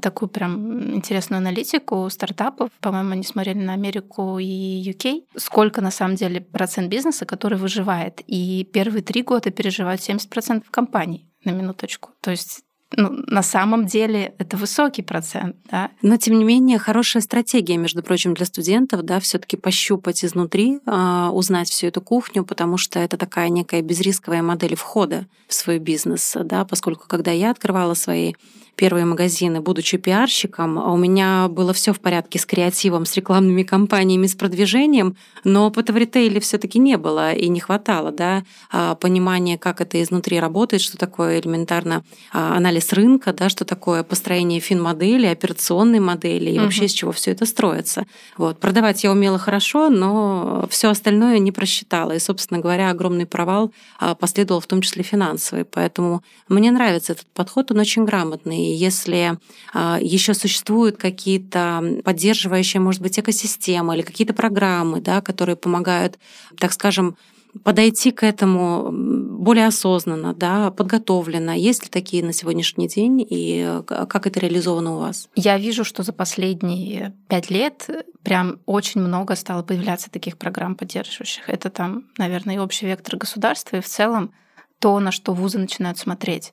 такую 0.00 0.28
прям 0.28 0.94
интересную 0.94 1.38
аналитику 1.38 2.08
стартапов. 2.10 2.70
По-моему, 2.80 3.12
они 3.12 3.22
смотрели 3.22 3.58
на 3.58 3.72
Америку 3.72 4.38
и 4.38 4.44
UK. 4.46 5.24
Сколько 5.36 5.80
на 5.80 5.90
самом 5.90 6.16
деле 6.16 6.40
процент 6.40 6.88
бизнеса, 6.90 7.26
который 7.26 7.58
выживает. 7.58 8.22
И 8.26 8.68
первые 8.72 9.02
три 9.02 9.22
года 9.22 9.50
переживают 9.50 10.00
70% 10.00 10.64
компаний 10.70 11.26
на 11.44 11.50
минуточку. 11.50 12.10
То 12.20 12.30
есть 12.30 12.62
ну, 12.92 13.10
на 13.26 13.42
самом 13.42 13.86
деле 13.86 14.34
это 14.38 14.56
высокий 14.56 15.02
процент, 15.02 15.56
да. 15.70 15.90
Но 16.02 16.16
тем 16.16 16.38
не 16.38 16.44
менее 16.44 16.78
хорошая 16.78 17.22
стратегия, 17.22 17.76
между 17.76 18.02
прочим, 18.02 18.34
для 18.34 18.46
студентов, 18.46 19.02
да, 19.02 19.18
все-таки 19.18 19.56
пощупать 19.56 20.24
изнутри, 20.24 20.78
э, 20.86 21.28
узнать 21.32 21.68
всю 21.68 21.88
эту 21.88 22.00
кухню, 22.00 22.44
потому 22.44 22.76
что 22.76 23.00
это 23.00 23.16
такая 23.16 23.48
некая 23.48 23.82
безрисковая 23.82 24.42
модель 24.42 24.76
входа 24.76 25.26
в 25.48 25.54
свой 25.54 25.78
бизнес, 25.78 26.36
да, 26.44 26.64
поскольку 26.64 27.08
когда 27.08 27.32
я 27.32 27.50
открывала 27.50 27.94
свои 27.94 28.34
первые 28.76 29.06
магазины, 29.06 29.60
будучи 29.60 29.96
пиарщиком, 29.96 30.78
а 30.78 30.92
у 30.92 30.96
меня 30.98 31.48
было 31.48 31.72
все 31.72 31.94
в 31.94 32.00
порядке 32.00 32.38
с 32.38 32.44
креативом, 32.44 33.06
с 33.06 33.14
рекламными 33.14 33.62
кампаниями, 33.62 34.26
с 34.26 34.34
продвижением, 34.34 35.16
но 35.44 35.66
опыта 35.66 35.94
в 35.94 35.96
ритейле 35.96 36.40
все 36.40 36.58
таки 36.58 36.78
не 36.78 36.98
было 36.98 37.32
и 37.32 37.48
не 37.48 37.58
хватало 37.58 38.12
да, 38.12 38.44
а, 38.70 38.94
понимания, 38.94 39.56
как 39.56 39.80
это 39.80 40.02
изнутри 40.02 40.38
работает, 40.38 40.82
что 40.82 40.98
такое 40.98 41.40
элементарно 41.40 42.04
а, 42.32 42.56
анализ 42.56 42.92
рынка, 42.92 43.32
да, 43.32 43.48
что 43.48 43.64
такое 43.64 44.02
построение 44.02 44.60
фин-модели, 44.60 45.26
операционной 45.26 46.00
модели 46.00 46.50
и 46.50 46.56
угу. 46.56 46.64
вообще 46.64 46.86
с 46.86 46.92
чего 46.92 47.12
все 47.12 47.30
это 47.30 47.46
строится. 47.46 48.06
Вот. 48.36 48.60
Продавать 48.60 49.04
я 49.04 49.10
умела 49.10 49.38
хорошо, 49.38 49.88
но 49.88 50.66
все 50.70 50.90
остальное 50.90 51.38
не 51.38 51.50
просчитала. 51.50 52.12
И, 52.12 52.18
собственно 52.18 52.60
говоря, 52.60 52.90
огромный 52.90 53.26
провал 53.26 53.72
последовал 54.18 54.60
в 54.60 54.66
том 54.66 54.82
числе 54.82 55.02
финансовый. 55.02 55.64
Поэтому 55.64 56.22
мне 56.48 56.70
нравится 56.70 57.12
этот 57.12 57.26
подход, 57.32 57.70
он 57.70 57.78
очень 57.78 58.04
грамотный 58.04 58.65
если 58.74 59.38
а, 59.72 59.98
еще 60.00 60.34
существуют 60.34 60.96
какие-то 60.96 62.00
поддерживающие, 62.04 62.80
может 62.80 63.02
быть, 63.02 63.18
экосистемы 63.18 63.94
или 63.94 64.02
какие-то 64.02 64.34
программы, 64.34 65.00
да, 65.00 65.20
которые 65.20 65.56
помогают, 65.56 66.18
так 66.58 66.72
скажем, 66.72 67.16
подойти 67.62 68.10
к 68.10 68.22
этому 68.22 68.90
более 68.92 69.66
осознанно, 69.66 70.34
да, 70.34 70.70
подготовленно. 70.70 71.58
Есть 71.58 71.84
ли 71.84 71.88
такие 71.88 72.24
на 72.24 72.32
сегодняшний 72.32 72.88
день 72.88 73.26
и 73.28 73.80
как 73.86 74.26
это 74.26 74.40
реализовано 74.40 74.96
у 74.96 74.98
вас? 74.98 75.28
Я 75.34 75.58
вижу, 75.58 75.84
что 75.84 76.02
за 76.02 76.12
последние 76.12 77.14
пять 77.28 77.50
лет 77.50 77.88
прям 78.22 78.58
очень 78.66 79.00
много 79.00 79.36
стало 79.36 79.62
появляться 79.62 80.10
таких 80.10 80.36
программ 80.36 80.74
поддерживающих. 80.74 81.48
Это 81.48 81.70
там, 81.70 82.04
наверное, 82.18 82.56
и 82.56 82.58
общий 82.58 82.86
вектор 82.86 83.16
государства, 83.16 83.76
и 83.76 83.80
в 83.80 83.86
целом 83.86 84.32
то, 84.78 84.98
на 85.00 85.10
что 85.10 85.32
вузы 85.32 85.58
начинают 85.58 85.98
смотреть. 85.98 86.52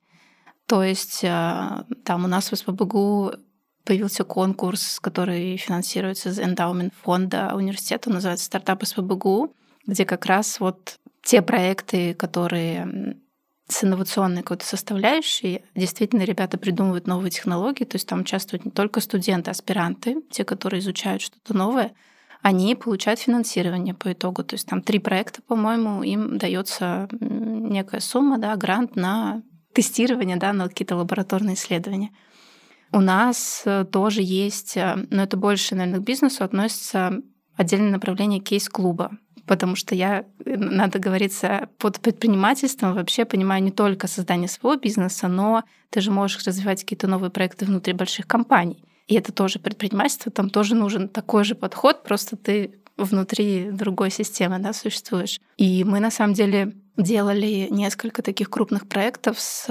То 0.67 0.83
есть 0.83 1.23
э, 1.23 1.83
там 2.03 2.25
у 2.25 2.27
нас 2.27 2.51
в 2.51 2.55
СПБГУ 2.55 3.33
появился 3.83 4.23
конкурс, 4.23 4.99
который 4.99 5.57
финансируется 5.57 6.29
из 6.29 6.39
эндаумент 6.39 6.93
фонда 7.01 7.51
университета, 7.53 8.09
он 8.09 8.15
называется 8.15 8.45
«Стартап 8.45 8.85
СПБГУ», 8.85 9.53
где 9.85 10.05
как 10.05 10.25
раз 10.25 10.59
вот 10.59 10.99
те 11.21 11.41
проекты, 11.41 12.13
которые 12.13 13.17
с 13.67 13.83
инновационной 13.83 14.43
какой-то 14.43 14.65
составляющей, 14.65 15.63
действительно 15.75 16.23
ребята 16.23 16.57
придумывают 16.57 17.07
новые 17.07 17.31
технологии, 17.31 17.85
то 17.85 17.95
есть 17.95 18.07
там 18.07 18.21
участвуют 18.21 18.65
не 18.65 18.71
только 18.71 18.99
студенты, 18.99 19.51
аспиранты, 19.51 20.21
те, 20.29 20.43
которые 20.43 20.79
изучают 20.79 21.21
что-то 21.21 21.55
новое, 21.55 21.93
они 22.41 22.75
получают 22.75 23.21
финансирование 23.21 23.93
по 23.93 24.11
итогу. 24.11 24.43
То 24.43 24.55
есть 24.55 24.67
там 24.67 24.81
три 24.81 24.99
проекта, 24.99 25.41
по-моему, 25.41 26.03
им 26.03 26.37
дается 26.37 27.07
некая 27.19 28.01
сумма, 28.01 28.37
да, 28.37 28.55
грант 28.57 28.97
на 28.97 29.41
тестирования, 29.73 30.37
да, 30.37 30.53
на 30.53 30.67
какие-то 30.69 30.95
лабораторные 30.95 31.55
исследования. 31.55 32.11
У 32.91 32.99
нас 32.99 33.63
э, 33.65 33.85
тоже 33.91 34.21
есть, 34.21 34.77
э, 34.77 34.95
но 35.09 35.23
это 35.23 35.35
больше, 35.35 35.75
наверное, 35.75 35.99
к 35.99 36.03
бизнесу 36.03 36.43
относится 36.43 37.21
отдельное 37.55 37.91
направление 37.91 38.39
кейс-клуба, 38.39 39.17
потому 39.47 39.75
что 39.75 39.95
я, 39.95 40.25
э, 40.45 40.57
надо 40.57 40.99
говориться, 40.99 41.69
под 41.79 41.99
предпринимательством 41.99 42.93
вообще 42.93 43.25
понимаю 43.25 43.63
не 43.63 43.71
только 43.71 44.07
создание 44.07 44.47
своего 44.47 44.79
бизнеса, 44.79 45.27
но 45.27 45.63
ты 45.89 46.01
же 46.01 46.11
можешь 46.11 46.45
развивать 46.45 46.81
какие-то 46.81 47.07
новые 47.07 47.31
проекты 47.31 47.65
внутри 47.65 47.93
больших 47.93 48.27
компаний. 48.27 48.83
И 49.07 49.15
это 49.15 49.31
тоже 49.31 49.59
предпринимательство, 49.59 50.31
там 50.31 50.49
тоже 50.49 50.75
нужен 50.75 51.09
такой 51.09 51.43
же 51.43 51.55
подход, 51.55 52.03
просто 52.03 52.37
ты 52.37 52.75
внутри 52.95 53.71
другой 53.71 54.11
системы 54.11 54.59
да, 54.59 54.71
существуешь. 54.71 55.41
И 55.57 55.83
мы 55.83 55.99
на 55.99 56.11
самом 56.11 56.33
деле 56.35 56.73
делали 56.97 57.67
несколько 57.69 58.21
таких 58.21 58.49
крупных 58.49 58.87
проектов 58.87 59.39
с 59.39 59.65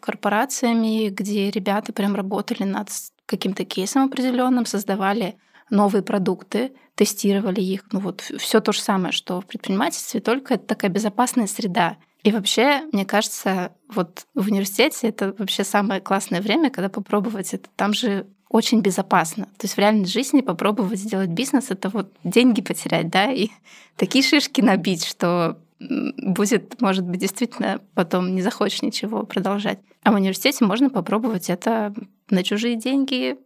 корпорациями, 0.00 1.08
где 1.08 1.50
ребята 1.50 1.92
прям 1.92 2.14
работали 2.14 2.64
над 2.64 2.88
каким-то 3.26 3.64
кейсом 3.64 4.04
определенным, 4.04 4.66
создавали 4.66 5.36
новые 5.70 6.02
продукты, 6.02 6.72
тестировали 6.94 7.60
их. 7.60 7.84
Ну 7.92 8.00
вот 8.00 8.20
все 8.38 8.60
то 8.60 8.72
же 8.72 8.80
самое, 8.80 9.12
что 9.12 9.40
в 9.40 9.46
предпринимательстве, 9.46 10.20
только 10.20 10.54
это 10.54 10.66
такая 10.66 10.90
безопасная 10.90 11.46
среда. 11.46 11.96
И 12.22 12.32
вообще, 12.32 12.82
мне 12.92 13.06
кажется, 13.06 13.72
вот 13.88 14.26
в 14.34 14.48
университете 14.48 15.08
это 15.08 15.34
вообще 15.38 15.64
самое 15.64 16.00
классное 16.02 16.42
время, 16.42 16.70
когда 16.70 16.90
попробовать 16.90 17.54
это. 17.54 17.70
Там 17.76 17.94
же 17.94 18.26
очень 18.50 18.80
безопасно. 18.80 19.44
То 19.56 19.64
есть 19.64 19.74
в 19.74 19.78
реальной 19.78 20.06
жизни 20.06 20.42
попробовать 20.42 20.98
сделать 20.98 21.30
бизнес— 21.30 21.66
это 21.70 21.88
вот 21.88 22.12
деньги 22.24 22.60
потерять, 22.60 23.08
да, 23.08 23.30
и 23.30 23.48
такие 23.96 24.24
шишки 24.24 24.60
набить, 24.60 25.06
что 25.06 25.56
будет, 25.80 26.80
может 26.80 27.04
быть, 27.04 27.20
действительно 27.20 27.80
потом 27.94 28.34
не 28.34 28.42
захочешь 28.42 28.82
ничего 28.82 29.24
продолжать. 29.24 29.80
А 30.02 30.12
в 30.12 30.14
университете 30.14 30.64
можно 30.64 30.90
попробовать 30.90 31.48
это 31.48 31.94
на 32.28 32.42
чужие 32.42 32.76
деньги, 32.76 33.38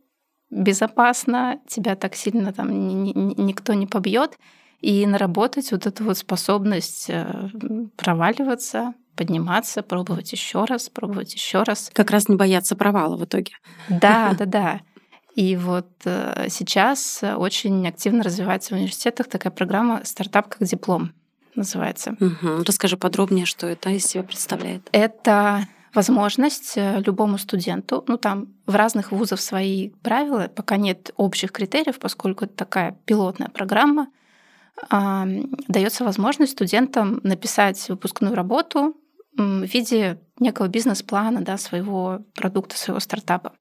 безопасно, 0.50 1.60
тебя 1.68 1.96
так 1.96 2.14
сильно 2.14 2.52
там 2.52 2.70
никто 3.04 3.74
не 3.74 3.86
побьет, 3.86 4.38
и 4.80 5.06
наработать 5.06 5.72
вот 5.72 5.86
эту 5.86 6.04
вот 6.04 6.18
способность 6.18 7.06
э, 7.08 7.48
проваливаться, 7.96 8.92
подниматься, 9.16 9.82
пробовать 9.82 10.30
еще 10.32 10.64
раз, 10.64 10.90
пробовать 10.90 11.32
еще 11.34 11.62
раз. 11.62 11.90
Как 11.94 12.10
раз 12.10 12.28
не 12.28 12.36
бояться 12.36 12.76
провала 12.76 13.16
в 13.16 13.24
итоге. 13.24 13.52
Да, 13.88 14.34
да, 14.38 14.44
да. 14.44 14.80
И 15.34 15.56
вот 15.56 15.88
э, 16.04 16.48
сейчас 16.50 17.24
очень 17.36 17.86
активно 17.88 18.22
развивается 18.22 18.74
в 18.74 18.76
университетах 18.76 19.28
такая 19.28 19.52
программа 19.52 20.02
«Стартап 20.04 20.48
как 20.48 20.68
диплом» 20.68 21.12
называется. 21.56 22.16
Угу. 22.20 22.64
Расскажи 22.66 22.96
подробнее, 22.96 23.46
что 23.46 23.66
это 23.66 23.90
из 23.90 24.06
себя 24.06 24.22
представляет. 24.22 24.88
Это 24.92 25.68
возможность 25.94 26.74
э, 26.76 27.00
любому 27.00 27.38
студенту, 27.38 28.04
ну 28.08 28.16
там 28.18 28.48
в 28.66 28.74
разных 28.74 29.12
вузах 29.12 29.40
свои 29.40 29.90
правила, 30.02 30.50
пока 30.54 30.76
нет 30.76 31.12
общих 31.16 31.52
критериев, 31.52 31.98
поскольку 31.98 32.46
это 32.46 32.54
такая 32.54 32.98
пилотная 33.04 33.48
программа, 33.48 34.08
дается 34.90 36.04
возможность 36.04 36.52
студентам 36.52 37.20
написать 37.22 37.88
выпускную 37.88 38.34
работу 38.34 38.96
в 39.36 39.62
виде 39.62 40.20
некого 40.38 40.68
бизнес-плана 40.68 41.42
да, 41.42 41.56
своего 41.58 42.22
продукта, 42.34 42.76
своего 42.76 43.00
стартапа. 43.00 43.52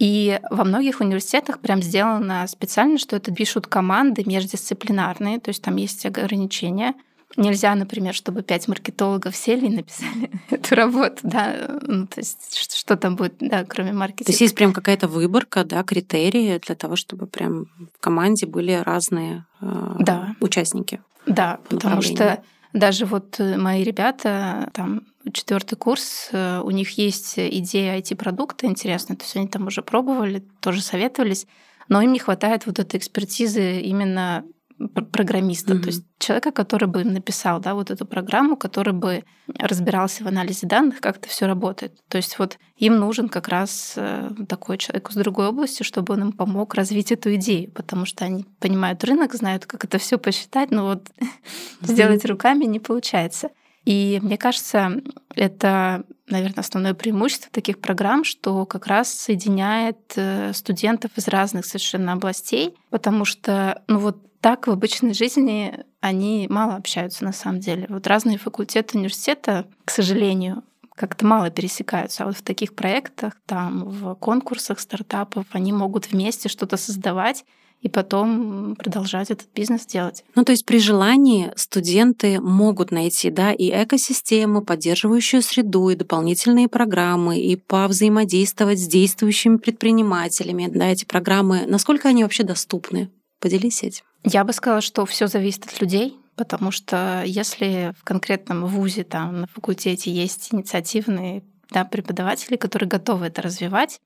И 0.00 0.40
во 0.50 0.64
многих 0.64 1.00
университетах 1.00 1.60
прям 1.60 1.82
сделано 1.82 2.46
специально, 2.46 2.96
что 2.96 3.16
это 3.16 3.32
пишут 3.32 3.66
команды 3.66 4.24
междисциплинарные, 4.24 5.38
то 5.38 5.50
есть 5.50 5.62
там 5.62 5.76
есть 5.76 6.06
ограничения. 6.06 6.94
Нельзя, 7.36 7.74
например, 7.74 8.14
чтобы 8.14 8.42
пять 8.42 8.66
маркетологов 8.66 9.36
сели 9.36 9.66
и 9.66 9.76
написали 9.76 10.30
эту 10.50 10.74
работу, 10.74 11.18
да, 11.22 11.78
ну, 11.82 12.06
то 12.06 12.18
есть 12.18 12.56
что 12.56 12.96
там 12.96 13.14
будет, 13.14 13.34
да, 13.40 13.64
кроме 13.64 13.92
маркетинга. 13.92 14.24
То 14.24 14.32
есть 14.32 14.40
есть 14.40 14.54
прям 14.54 14.72
какая-то 14.72 15.06
выборка, 15.06 15.64
да, 15.64 15.82
критерии 15.82 16.58
для 16.58 16.74
того, 16.74 16.96
чтобы 16.96 17.26
прям 17.26 17.66
в 17.94 18.00
команде 18.00 18.46
были 18.46 18.72
разные 18.72 19.44
э, 19.60 19.96
да. 19.98 20.34
участники. 20.40 21.02
Да, 21.26 21.60
потому 21.68 22.00
что 22.00 22.42
даже 22.72 23.04
вот 23.04 23.38
э, 23.38 23.58
мои 23.58 23.84
ребята, 23.84 24.70
там, 24.72 25.02
четвертый 25.32 25.76
курс, 25.76 26.28
э, 26.32 26.60
у 26.60 26.70
них 26.70 26.90
есть 26.98 27.34
идея 27.38 27.98
IT-продукта 27.98 28.66
интересная, 28.66 29.16
то 29.16 29.24
есть 29.24 29.36
они 29.36 29.48
там 29.48 29.66
уже 29.66 29.82
пробовали, 29.82 30.42
тоже 30.60 30.82
советовались, 30.82 31.46
но 31.88 32.00
им 32.02 32.12
не 32.12 32.18
хватает 32.18 32.66
вот 32.66 32.78
этой 32.78 32.96
экспертизы 32.96 33.80
именно 33.80 34.44
программиста, 34.88 35.74
mm-hmm. 35.74 35.80
то 35.80 35.86
есть 35.88 36.04
человека, 36.18 36.52
который 36.52 36.88
бы 36.88 37.04
написал 37.04 37.60
да, 37.60 37.74
вот 37.74 37.90
эту 37.90 38.06
программу, 38.06 38.56
который 38.56 38.94
бы 38.94 39.24
разбирался 39.58 40.24
в 40.24 40.28
анализе 40.28 40.66
данных, 40.66 41.00
как 41.00 41.18
это 41.18 41.28
все 41.28 41.46
работает. 41.46 41.98
То 42.08 42.16
есть 42.16 42.38
вот 42.38 42.58
им 42.76 42.96
нужен 42.96 43.28
как 43.28 43.48
раз 43.48 43.94
э, 43.96 44.30
такой 44.48 44.78
человек 44.78 45.10
из 45.10 45.16
другой 45.16 45.48
области, 45.48 45.82
чтобы 45.82 46.14
он 46.14 46.22
им 46.22 46.32
помог 46.32 46.74
развить 46.74 47.12
эту 47.12 47.34
идею, 47.34 47.70
потому 47.72 48.06
что 48.06 48.24
они 48.24 48.46
понимают 48.58 49.04
рынок, 49.04 49.34
знают, 49.34 49.66
как 49.66 49.84
это 49.84 49.98
все 49.98 50.16
посчитать, 50.18 50.70
но 50.70 50.86
вот 50.86 51.08
mm-hmm. 51.18 51.86
сделать 51.86 52.24
руками 52.24 52.64
не 52.64 52.80
получается. 52.80 53.50
И 53.84 54.20
мне 54.22 54.36
кажется, 54.36 55.00
это, 55.34 56.04
наверное, 56.28 56.60
основное 56.60 56.94
преимущество 56.94 57.50
таких 57.50 57.80
программ, 57.80 58.24
что 58.24 58.66
как 58.66 58.86
раз 58.86 59.12
соединяет 59.12 59.98
э, 60.16 60.52
студентов 60.52 61.12
из 61.16 61.28
разных 61.28 61.64
совершенно 61.64 62.12
областей, 62.12 62.74
потому 62.90 63.24
что, 63.24 63.82
ну 63.86 63.98
вот 63.98 64.18
так 64.40 64.66
в 64.66 64.70
обычной 64.70 65.14
жизни 65.14 65.84
они 66.00 66.46
мало 66.50 66.76
общаются 66.76 67.24
на 67.24 67.32
самом 67.32 67.60
деле. 67.60 67.86
Вот 67.88 68.06
разные 68.06 68.38
факультеты 68.38 68.96
университета, 68.96 69.66
к 69.84 69.90
сожалению, 69.90 70.62
как-то 70.94 71.26
мало 71.26 71.50
пересекаются. 71.50 72.22
А 72.22 72.26
вот 72.26 72.36
в 72.36 72.42
таких 72.42 72.74
проектах, 72.74 73.34
там, 73.46 73.84
в 73.88 74.14
конкурсах 74.16 74.80
стартапов, 74.80 75.46
они 75.52 75.72
могут 75.72 76.10
вместе 76.10 76.48
что-то 76.48 76.76
создавать 76.76 77.44
и 77.80 77.88
потом 77.88 78.76
продолжать 78.76 79.30
этот 79.30 79.48
бизнес 79.54 79.86
делать. 79.86 80.24
Ну, 80.34 80.44
то 80.44 80.52
есть 80.52 80.66
при 80.66 80.78
желании 80.78 81.50
студенты 81.56 82.40
могут 82.40 82.90
найти, 82.90 83.30
да, 83.30 83.52
и 83.52 83.70
экосистему, 83.70 84.62
поддерживающую 84.62 85.42
среду, 85.42 85.88
и 85.88 85.96
дополнительные 85.96 86.68
программы, 86.68 87.40
и 87.40 87.56
повзаимодействовать 87.56 88.78
с 88.78 88.86
действующими 88.86 89.56
предпринимателями, 89.56 90.68
да, 90.72 90.88
эти 90.88 91.04
программы. 91.04 91.64
Насколько 91.66 92.08
они 92.08 92.22
вообще 92.22 92.42
доступны? 92.42 93.10
Поделись 93.40 93.82
этим. 93.82 94.04
Я 94.24 94.44
бы 94.44 94.52
сказала, 94.52 94.82
что 94.82 95.06
все 95.06 95.26
зависит 95.26 95.64
от 95.64 95.80
людей, 95.80 96.18
потому 96.36 96.70
что 96.70 97.22
если 97.24 97.94
в 97.98 98.04
конкретном 98.04 98.66
вузе, 98.66 99.04
там, 99.04 99.42
на 99.42 99.46
факультете 99.46 100.10
есть 100.10 100.52
инициативные 100.52 101.42
да, 101.70 101.84
преподаватели, 101.84 102.56
которые 102.56 102.88
готовы 102.88 103.26
это 103.26 103.42
развивать, 103.42 104.00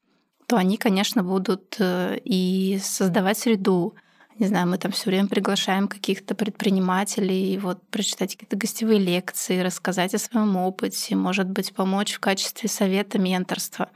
то 0.46 0.57
они, 0.57 0.76
конечно, 0.76 1.22
будут 1.22 1.76
э, 1.78 2.18
и 2.24 2.78
создавать 2.83 3.38
среду. 3.38 3.94
Не 4.38 4.46
знаю, 4.46 4.68
мы 4.68 4.78
там 4.78 4.90
все 4.92 5.11
время 5.11 5.28
приглашаем 5.28 5.87
каких-то 5.87 6.35
предпринимателей, 6.35 7.57
вот 7.59 7.80
прочитать 7.88 8.35
какие-то 8.35 8.57
гостевые 8.57 8.98
лекции, 8.98 9.61
рассказать 9.61 10.14
о 10.14 10.18
своем 10.18 10.57
опыте, 10.57 11.14
может 11.14 11.48
быть, 11.48 11.72
помочь 11.72 12.14
в 12.14 12.20
качестве 12.20 12.68
совета, 12.68 13.18
менторства. 13.18 13.90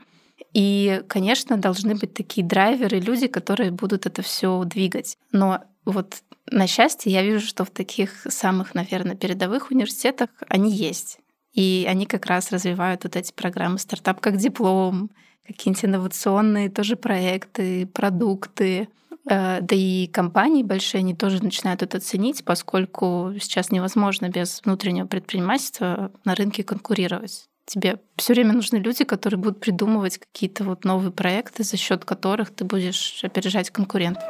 И, 0.53 1.03
конечно, 1.07 1.57
должны 1.57 1.95
быть 1.95 2.13
такие 2.13 2.45
драйверы, 2.45 2.99
люди, 2.99 3.27
которые 3.27 3.71
будут 3.71 4.05
это 4.05 4.21
все 4.21 4.63
двигать. 4.63 5.17
Но 5.31 5.63
вот 5.85 6.23
на 6.49 6.67
счастье 6.67 7.11
я 7.11 7.21
вижу, 7.21 7.45
что 7.45 7.65
в 7.65 7.69
таких 7.69 8.25
самых, 8.29 8.73
наверное, 8.73 9.15
передовых 9.15 9.71
университетах 9.71 10.29
они 10.47 10.71
есть. 10.71 11.19
И 11.53 11.85
они 11.87 12.05
как 12.05 12.25
раз 12.25 12.51
развивают 12.51 13.03
вот 13.03 13.15
эти 13.15 13.31
программы 13.31 13.77
«Стартап 13.77 14.21
как 14.21 14.37
диплом», 14.37 15.11
какие-нибудь 15.53 15.85
инновационные 15.85 16.69
тоже 16.69 16.95
проекты, 16.95 17.87
продукты. 17.87 18.87
Э, 19.29 19.59
да 19.61 19.75
и 19.75 20.07
компании 20.07 20.63
большие, 20.63 20.99
они 20.99 21.15
тоже 21.15 21.43
начинают 21.43 21.83
это 21.83 21.99
ценить, 21.99 22.43
поскольку 22.45 23.33
сейчас 23.39 23.71
невозможно 23.71 24.29
без 24.29 24.61
внутреннего 24.63 25.07
предпринимательства 25.07 26.11
на 26.25 26.35
рынке 26.35 26.63
конкурировать. 26.63 27.49
Тебе 27.65 27.99
все 28.15 28.33
время 28.33 28.53
нужны 28.53 28.77
люди, 28.77 29.03
которые 29.03 29.39
будут 29.39 29.59
придумывать 29.59 30.17
какие-то 30.17 30.63
вот 30.63 30.85
новые 30.85 31.11
проекты, 31.11 31.63
за 31.63 31.77
счет 31.77 32.05
которых 32.05 32.49
ты 32.49 32.65
будешь 32.65 33.23
опережать 33.23 33.69
конкурентов. 33.69 34.23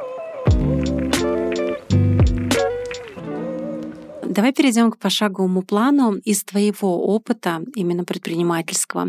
Давай 4.30 4.52
перейдем 4.52 4.92
к 4.92 4.98
пошаговому 4.98 5.62
плану 5.62 6.14
из 6.14 6.44
твоего 6.44 7.04
опыта, 7.14 7.62
именно 7.74 8.04
предпринимательского. 8.04 9.08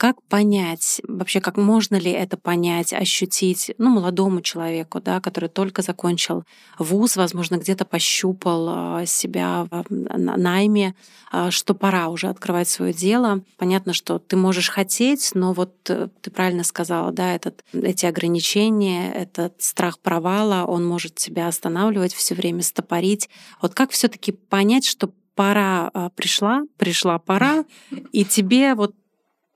Как 0.00 0.22
понять, 0.22 1.02
вообще, 1.06 1.42
как 1.42 1.58
можно 1.58 1.96
ли 1.96 2.10
это 2.10 2.38
понять, 2.38 2.94
ощутить, 2.94 3.74
ну, 3.76 3.90
молодому 3.90 4.40
человеку, 4.40 4.98
да, 4.98 5.20
который 5.20 5.50
только 5.50 5.82
закончил 5.82 6.44
вуз, 6.78 7.16
возможно, 7.16 7.56
где-то 7.56 7.84
пощупал 7.84 8.68
а, 8.70 9.04
себя 9.04 9.68
в 9.70 9.84
найме, 9.90 10.94
а, 11.30 11.50
что 11.50 11.74
пора 11.74 12.08
уже 12.08 12.28
открывать 12.28 12.70
свое 12.70 12.94
дело. 12.94 13.42
Понятно, 13.58 13.92
что 13.92 14.18
ты 14.18 14.36
можешь 14.36 14.70
хотеть, 14.70 15.32
но 15.34 15.52
вот 15.52 15.74
э, 15.90 16.08
ты 16.22 16.30
правильно 16.30 16.64
сказала, 16.64 17.12
да, 17.12 17.34
этот, 17.34 17.62
эти 17.74 18.06
ограничения, 18.06 19.12
этот 19.12 19.60
страх 19.60 19.98
провала, 19.98 20.64
он 20.64 20.86
может 20.86 21.16
тебя 21.16 21.46
останавливать, 21.46 22.14
все 22.14 22.34
время 22.34 22.62
стопорить. 22.62 23.28
Вот 23.60 23.74
как 23.74 23.90
все 23.90 24.08
таки 24.08 24.32
понять, 24.32 24.86
что 24.86 25.10
пора 25.34 25.90
а, 25.92 26.08
пришла, 26.10 26.64
пришла 26.76 27.18
пора, 27.18 27.64
и 28.12 28.24
тебе 28.24 28.74
вот 28.74 28.94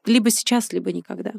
либо 0.06 0.30
сейчас, 0.30 0.72
либо 0.72 0.92
никогда. 0.92 1.32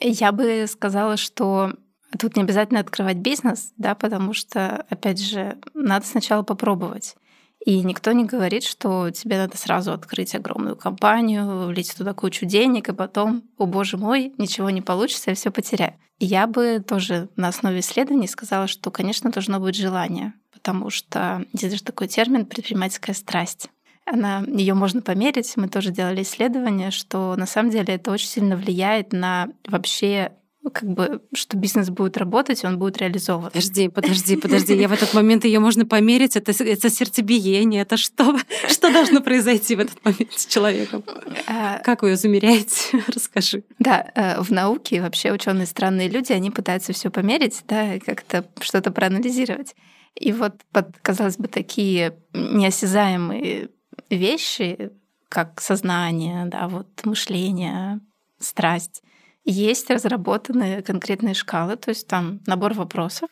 Я 0.00 0.32
бы 0.32 0.66
сказала, 0.68 1.16
что 1.16 1.72
тут 2.18 2.36
не 2.36 2.42
обязательно 2.42 2.80
открывать 2.80 3.16
бизнес, 3.16 3.72
да, 3.76 3.94
потому 3.94 4.32
что, 4.32 4.86
опять 4.88 5.20
же, 5.20 5.58
надо 5.74 6.06
сначала 6.06 6.42
попробовать. 6.42 7.16
И 7.64 7.82
никто 7.82 8.12
не 8.12 8.24
говорит, 8.24 8.62
что 8.62 9.10
тебе 9.10 9.36
надо 9.36 9.56
сразу 9.56 9.92
открыть 9.92 10.34
огромную 10.34 10.76
компанию, 10.76 11.66
влить 11.66 11.94
туда 11.96 12.14
кучу 12.14 12.46
денег, 12.46 12.88
и 12.88 12.94
потом, 12.94 13.42
о 13.58 13.66
боже 13.66 13.96
мой, 13.96 14.32
ничего 14.38 14.70
не 14.70 14.80
получится, 14.80 15.30
я 15.30 15.34
все 15.34 15.50
потеряю. 15.50 15.94
Я 16.20 16.46
бы 16.46 16.82
тоже 16.86 17.28
на 17.36 17.48
основе 17.48 17.80
исследований 17.80 18.28
сказала, 18.28 18.68
что, 18.68 18.90
конечно, 18.90 19.30
должно 19.30 19.60
быть 19.60 19.76
желание, 19.76 20.34
потому 20.52 20.90
что 20.90 21.44
есть 21.52 21.70
даже 21.70 21.82
такой 21.82 22.08
термин 22.08 22.46
предпринимательская 22.46 23.14
страсть. 23.14 23.68
Она, 24.10 24.42
ее 24.46 24.74
можно 24.74 25.02
померить. 25.02 25.52
Мы 25.56 25.68
тоже 25.68 25.90
делали 25.90 26.22
исследование, 26.22 26.90
что 26.90 27.36
на 27.36 27.46
самом 27.46 27.70
деле 27.70 27.94
это 27.94 28.10
очень 28.10 28.28
сильно 28.28 28.56
влияет 28.56 29.12
на 29.12 29.48
вообще 29.66 30.32
ну, 30.68 30.70
как 30.72 30.88
бы, 30.90 31.22
что 31.34 31.56
бизнес 31.56 31.88
будет 31.88 32.18
работать, 32.18 32.62
он 32.64 32.78
будет 32.78 32.98
реализован. 32.98 33.50
Подожди, 33.50 33.88
подожди, 33.88 34.36
подожди. 34.42 34.74
Я 34.74 34.88
в 34.88 34.92
этот 34.92 35.14
момент 35.14 35.44
ее 35.44 35.60
можно 35.60 35.86
померить. 35.86 36.36
Это, 36.36 36.52
это 36.62 36.90
сердцебиение. 36.90 37.82
Это 37.82 37.96
что? 37.96 38.38
Что 38.68 38.92
должно 38.92 39.22
произойти 39.22 39.76
в 39.76 39.80
этот 39.80 40.04
момент 40.04 40.32
с 40.32 40.46
человеком? 40.46 41.04
А, 41.46 41.78
как 41.78 42.02
вы 42.02 42.10
ее 42.10 42.16
замеряете? 42.16 43.02
Расскажи. 43.08 43.64
Да, 43.78 44.10
э, 44.14 44.42
в 44.42 44.50
науке 44.50 45.00
вообще 45.00 45.32
ученые 45.32 45.66
странные 45.66 46.08
люди, 46.08 46.32
они 46.32 46.50
пытаются 46.50 46.92
все 46.92 47.08
померить, 47.10 47.62
да, 47.66 47.98
как-то 48.04 48.44
что-то 48.60 48.90
проанализировать. 48.90 49.74
И 50.16 50.32
вот 50.32 50.54
под, 50.72 50.98
казалось 51.00 51.36
бы, 51.36 51.48
такие 51.48 52.18
неосязаемые 52.34 53.70
вещи, 54.10 54.90
как 55.28 55.60
сознание, 55.60 56.46
да, 56.46 56.68
вот 56.68 56.88
мышление, 57.04 58.00
страсть, 58.38 59.02
есть 59.44 59.90
разработанные 59.90 60.82
конкретные 60.82 61.34
шкалы, 61.34 61.76
то 61.76 61.90
есть 61.90 62.06
там 62.06 62.40
набор 62.46 62.74
вопросов, 62.74 63.30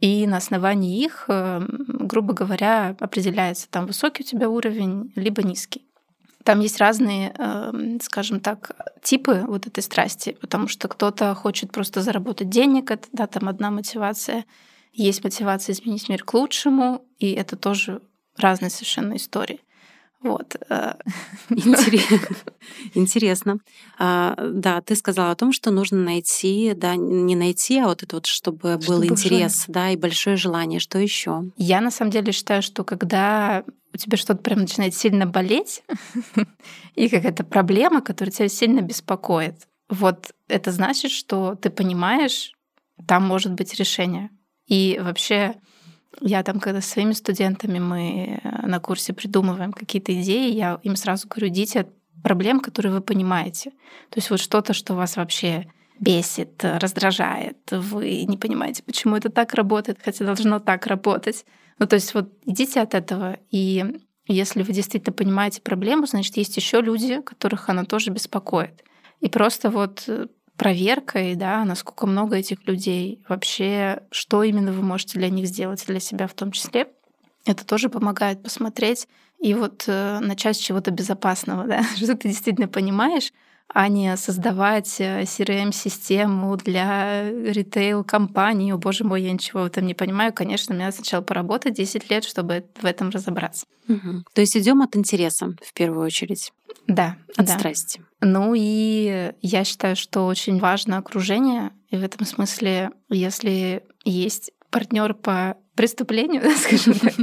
и 0.00 0.26
на 0.26 0.38
основании 0.38 1.04
их, 1.04 1.26
э, 1.28 1.60
грубо 1.68 2.32
говоря, 2.32 2.96
определяется 3.00 3.68
там 3.68 3.86
высокий 3.86 4.22
у 4.22 4.26
тебя 4.26 4.48
уровень, 4.48 5.12
либо 5.16 5.42
низкий. 5.42 5.84
Там 6.44 6.60
есть 6.60 6.78
разные, 6.78 7.34
эм, 7.38 8.00
скажем 8.00 8.40
так, 8.40 8.72
типы 9.02 9.44
вот 9.46 9.66
этой 9.66 9.82
страсти, 9.82 10.36
потому 10.40 10.66
что 10.66 10.88
кто-то 10.88 11.34
хочет 11.34 11.70
просто 11.70 12.00
заработать 12.00 12.48
денег, 12.48 12.90
это 12.90 13.06
да, 13.12 13.26
там 13.26 13.48
одна 13.48 13.70
мотивация. 13.70 14.44
Есть 14.92 15.22
мотивация 15.22 15.72
изменить 15.72 16.08
мир 16.08 16.24
к 16.24 16.34
лучшему, 16.34 17.04
и 17.18 17.32
это 17.32 17.56
тоже 17.56 18.02
разные 18.36 18.70
совершенно 18.70 19.16
истории. 19.16 19.60
Вот. 20.22 20.56
Э. 20.68 20.94
Интересно. 22.94 23.58
А, 23.98 24.36
да, 24.38 24.80
ты 24.80 24.94
сказала 24.96 25.32
о 25.32 25.36
том, 25.36 25.52
что 25.52 25.70
нужно 25.70 25.98
найти, 25.98 26.72
да, 26.76 26.96
не 26.96 27.34
найти, 27.34 27.78
а 27.78 27.86
вот 27.86 28.02
это 28.02 28.16
вот, 28.16 28.26
чтобы, 28.26 28.78
был 28.78 29.04
интерес, 29.04 29.64
да, 29.68 29.90
и 29.90 29.96
большое 29.96 30.36
желание. 30.36 30.80
Что 30.80 30.98
еще? 30.98 31.44
Я 31.56 31.80
на 31.80 31.90
самом 31.90 32.10
деле 32.10 32.32
считаю, 32.32 32.62
что 32.62 32.84
когда 32.84 33.64
у 33.92 33.96
тебя 33.96 34.16
что-то 34.16 34.40
прям 34.42 34.60
начинает 34.60 34.94
сильно 34.94 35.26
болеть, 35.26 35.82
и 36.94 37.08
какая-то 37.08 37.44
проблема, 37.44 38.00
которая 38.00 38.32
тебя 38.32 38.48
сильно 38.48 38.80
беспокоит, 38.80 39.68
вот 39.88 40.32
это 40.48 40.72
значит, 40.72 41.10
что 41.10 41.54
ты 41.54 41.68
понимаешь, 41.68 42.52
там 43.06 43.26
может 43.26 43.52
быть 43.52 43.74
решение. 43.74 44.30
И 44.66 44.98
вообще 45.02 45.56
я 46.20 46.42
там, 46.42 46.60
когда 46.60 46.80
с 46.80 46.86
своими 46.86 47.12
студентами 47.12 47.78
мы 47.78 48.40
э, 48.42 48.66
на 48.66 48.80
курсе 48.80 49.12
придумываем 49.12 49.72
какие-то 49.72 50.12
идеи, 50.20 50.52
я 50.52 50.78
им 50.82 50.96
сразу 50.96 51.28
говорю, 51.28 51.48
идите 51.48 51.80
от 51.80 51.88
проблем, 52.22 52.60
которые 52.60 52.92
вы 52.92 53.00
понимаете. 53.00 53.70
То 54.10 54.16
есть 54.16 54.30
вот 54.30 54.40
что-то, 54.40 54.72
что 54.72 54.94
вас 54.94 55.16
вообще 55.16 55.66
бесит, 55.98 56.64
раздражает, 56.64 57.58
вы 57.70 58.24
не 58.24 58.36
понимаете, 58.36 58.82
почему 58.82 59.16
это 59.16 59.28
так 59.28 59.54
работает, 59.54 59.98
хотя 60.02 60.24
должно 60.24 60.58
так 60.58 60.86
работать. 60.86 61.44
Ну, 61.78 61.86
то 61.86 61.94
есть 61.94 62.14
вот 62.14 62.32
идите 62.44 62.80
от 62.80 62.94
этого, 62.94 63.38
и 63.50 63.84
если 64.26 64.62
вы 64.62 64.72
действительно 64.72 65.12
понимаете 65.12 65.60
проблему, 65.60 66.06
значит, 66.06 66.36
есть 66.36 66.56
еще 66.56 66.80
люди, 66.80 67.20
которых 67.20 67.68
она 67.68 67.84
тоже 67.84 68.10
беспокоит. 68.10 68.82
И 69.20 69.28
просто 69.28 69.70
вот 69.70 70.04
э, 70.08 70.26
проверкой, 70.56 71.34
да, 71.34 71.64
насколько 71.64 72.06
много 72.06 72.36
этих 72.36 72.66
людей, 72.66 73.20
вообще, 73.28 74.02
что 74.10 74.42
именно 74.42 74.72
вы 74.72 74.82
можете 74.82 75.18
для 75.18 75.30
них 75.30 75.46
сделать, 75.46 75.84
для 75.86 76.00
себя 76.00 76.26
в 76.26 76.34
том 76.34 76.52
числе. 76.52 76.88
Это 77.44 77.66
тоже 77.66 77.88
помогает 77.88 78.42
посмотреть 78.42 79.08
и 79.40 79.54
вот 79.54 79.84
э, 79.88 80.20
начать 80.20 80.56
с 80.56 80.60
чего-то 80.60 80.90
безопасного, 80.90 81.64
да, 81.66 81.82
что 81.96 82.16
ты 82.16 82.28
действительно 82.28 82.68
понимаешь, 82.68 83.32
а 83.74 83.88
не 83.88 84.16
создавать 84.16 85.00
э, 85.00 85.22
CRM-систему 85.22 86.56
для 86.56 87.30
ритейл-компании. 87.30 88.72
О, 88.72 88.76
боже 88.76 89.04
мой, 89.04 89.22
я 89.22 89.32
ничего 89.32 89.62
в 89.62 89.66
этом 89.66 89.86
не 89.86 89.94
понимаю. 89.94 90.32
Конечно, 90.32 90.74
мне 90.74 90.84
надо 90.84 90.96
сначала 90.96 91.22
поработать 91.22 91.74
10 91.74 92.10
лет, 92.10 92.24
чтобы 92.24 92.66
в 92.80 92.84
этом 92.84 93.10
разобраться. 93.10 93.66
Угу. 93.88 94.24
То 94.34 94.40
есть 94.42 94.56
идем 94.56 94.82
от 94.82 94.94
интереса 94.96 95.54
в 95.62 95.72
первую 95.72 96.06
очередь. 96.06 96.52
Да. 96.86 97.16
От 97.36 97.46
да. 97.46 97.58
страсти. 97.58 98.02
Ну 98.24 98.54
и 98.56 99.32
я 99.42 99.64
считаю, 99.64 99.96
что 99.96 100.26
очень 100.26 100.60
важно 100.60 100.98
окружение. 100.98 101.72
И 101.90 101.96
в 101.96 102.04
этом 102.04 102.24
смысле, 102.24 102.92
если 103.10 103.84
есть 104.04 104.52
партнер 104.70 105.12
по 105.14 105.56
преступлению, 105.74 106.42
скажем 106.56 106.94
так, 106.94 107.14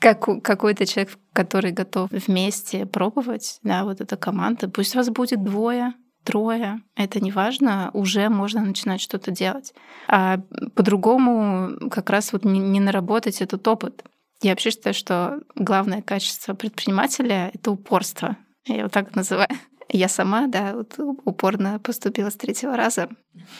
как, 0.00 0.42
какой-то 0.42 0.86
человек, 0.86 1.18
который 1.34 1.72
готов 1.72 2.10
вместе 2.10 2.86
пробовать, 2.86 3.58
да, 3.62 3.84
вот 3.84 4.00
эта 4.00 4.16
команда, 4.16 4.70
пусть 4.70 4.94
вас 4.94 5.10
будет 5.10 5.44
двое, 5.44 5.92
трое, 6.24 6.80
это 6.96 7.20
не 7.20 7.30
важно, 7.30 7.90
уже 7.92 8.30
можно 8.30 8.62
начинать 8.62 9.02
что-то 9.02 9.30
делать. 9.30 9.74
А 10.08 10.38
по-другому 10.74 11.90
как 11.90 12.08
раз 12.08 12.32
вот 12.32 12.44
не, 12.44 12.58
не 12.58 12.80
наработать 12.80 13.42
этот 13.42 13.68
опыт. 13.68 14.02
Я 14.40 14.52
вообще 14.52 14.70
считаю, 14.70 14.94
что 14.94 15.40
главное 15.54 16.00
качество 16.00 16.54
предпринимателя— 16.54 17.50
это 17.54 17.70
упорство. 17.70 18.38
Я 18.66 18.78
его 18.78 18.88
так 18.88 19.14
называю. 19.14 19.48
Я 19.92 20.08
сама, 20.08 20.46
да, 20.46 20.74
вот 20.74 20.94
упорно 21.24 21.80
поступила 21.80 22.30
с 22.30 22.36
третьего 22.36 22.76
раза. 22.76 23.08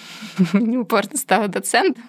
Не 0.52 0.78
упорно 0.78 1.16
стала 1.16 1.48
доцентом. 1.48 2.04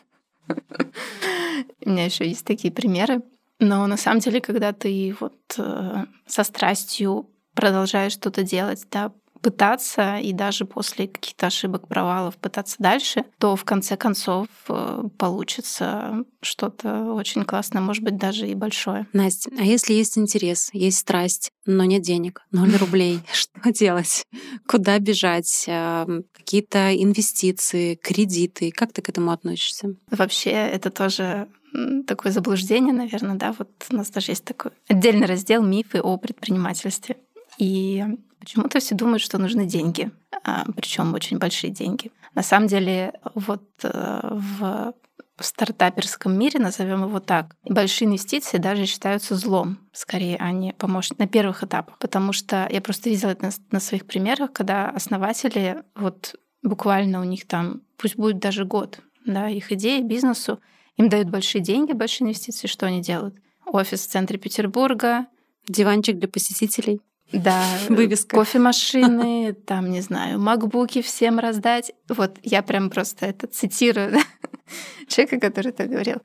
У 0.47 1.89
меня 1.89 2.05
еще 2.05 2.27
есть 2.27 2.45
такие 2.45 2.71
примеры. 2.71 3.23
Но 3.59 3.85
на 3.87 3.97
самом 3.97 4.19
деле, 4.19 4.41
когда 4.41 4.73
ты 4.73 5.15
вот 5.19 5.37
э, 5.57 6.05
со 6.25 6.43
страстью 6.43 7.29
продолжаешь 7.53 8.13
что-то 8.13 8.43
делать, 8.43 8.85
да, 8.91 9.11
пытаться 9.41 10.17
и 10.17 10.33
даже 10.33 10.65
после 10.65 11.07
каких-то 11.07 11.47
ошибок, 11.47 11.87
провалов 11.87 12.37
пытаться 12.37 12.75
дальше, 12.79 13.25
то 13.39 13.55
в 13.55 13.63
конце 13.63 13.97
концов 13.97 14.47
э, 14.69 15.03
получится 15.17 16.23
что-то 16.41 17.13
очень 17.13 17.43
классное, 17.43 17.81
может 17.81 18.03
быть, 18.03 18.17
даже 18.17 18.47
и 18.47 18.55
большое. 18.55 19.07
Настя, 19.13 19.51
а 19.57 19.63
если 19.63 19.93
есть 19.93 20.17
интерес, 20.17 20.69
есть 20.73 20.99
страсть, 20.99 21.51
но 21.65 21.83
нет 21.85 22.01
денег, 22.01 22.41
ноль 22.51 22.75
рублей, 22.75 23.19
что 23.33 23.71
делать? 23.71 24.25
Куда 24.67 24.99
бежать? 24.99 25.65
Какие-то 26.33 26.95
инвестиции, 26.95 27.95
кредиты? 27.95 28.71
Как 28.71 28.93
ты 28.93 29.01
к 29.01 29.09
этому 29.09 29.31
относишься? 29.31 29.95
Вообще, 30.09 30.51
это 30.51 30.89
тоже 30.89 31.47
такое 32.05 32.31
заблуждение, 32.31 32.93
наверное, 32.93 33.35
да, 33.35 33.55
вот 33.57 33.69
у 33.89 33.95
нас 33.95 34.09
даже 34.09 34.31
есть 34.31 34.43
такой 34.43 34.71
отдельный 34.87 35.27
раздел 35.27 35.63
«Мифы 35.63 36.01
о 36.01 36.17
предпринимательстве». 36.17 37.17
И 37.57 38.03
почему-то 38.41 38.79
все 38.79 38.95
думают, 38.95 39.21
что 39.21 39.37
нужны 39.37 39.65
деньги, 39.65 40.11
а, 40.43 40.65
причем 40.75 41.13
очень 41.13 41.37
большие 41.37 41.71
деньги. 41.71 42.11
На 42.35 42.43
самом 42.43 42.67
деле, 42.67 43.13
вот 43.35 43.63
э, 43.83 44.19
в 44.31 44.93
стартаперском 45.39 46.37
мире, 46.37 46.59
назовем 46.59 47.03
его 47.03 47.19
так, 47.19 47.55
большие 47.63 48.07
инвестиции 48.07 48.57
даже 48.57 48.85
считаются 48.85 49.35
злом, 49.35 49.79
скорее, 49.93 50.37
а 50.37 50.51
не 50.51 50.73
помощник 50.73 51.19
на 51.19 51.27
первых 51.27 51.63
этапах. 51.63 51.97
Потому 51.99 52.33
что 52.33 52.67
я 52.69 52.81
просто 52.81 53.09
видела 53.09 53.31
это 53.31 53.51
на, 53.71 53.79
своих 53.79 54.05
примерах, 54.05 54.51
когда 54.51 54.89
основатели, 54.89 55.83
вот 55.95 56.35
буквально 56.61 57.21
у 57.21 57.23
них 57.23 57.47
там, 57.47 57.81
пусть 57.97 58.17
будет 58.17 58.39
даже 58.39 58.65
год, 58.65 58.99
да, 59.25 59.49
их 59.49 59.71
идеи 59.71 60.01
бизнесу, 60.01 60.59
им 60.97 61.09
дают 61.09 61.29
большие 61.29 61.61
деньги, 61.61 61.93
большие 61.93 62.25
инвестиции. 62.25 62.67
Что 62.67 62.85
они 62.85 63.01
делают? 63.01 63.35
Офис 63.65 64.01
в 64.01 64.09
центре 64.09 64.37
Петербурга. 64.37 65.27
Диванчик 65.67 66.17
для 66.17 66.27
посетителей. 66.27 67.01
Да, 67.31 67.63
вывеска. 67.89 68.35
Кофемашины, 68.37 69.53
там, 69.65 69.89
не 69.91 70.01
знаю, 70.01 70.39
макбуки 70.39 71.01
всем 71.01 71.39
раздать. 71.39 71.91
Вот 72.09 72.37
я 72.43 72.61
прям 72.61 72.89
просто 72.89 73.25
это 73.25 73.47
цитирую 73.47 74.17
человека, 75.07 75.39
который 75.39 75.69
это 75.69 75.85
говорил. 75.85 76.17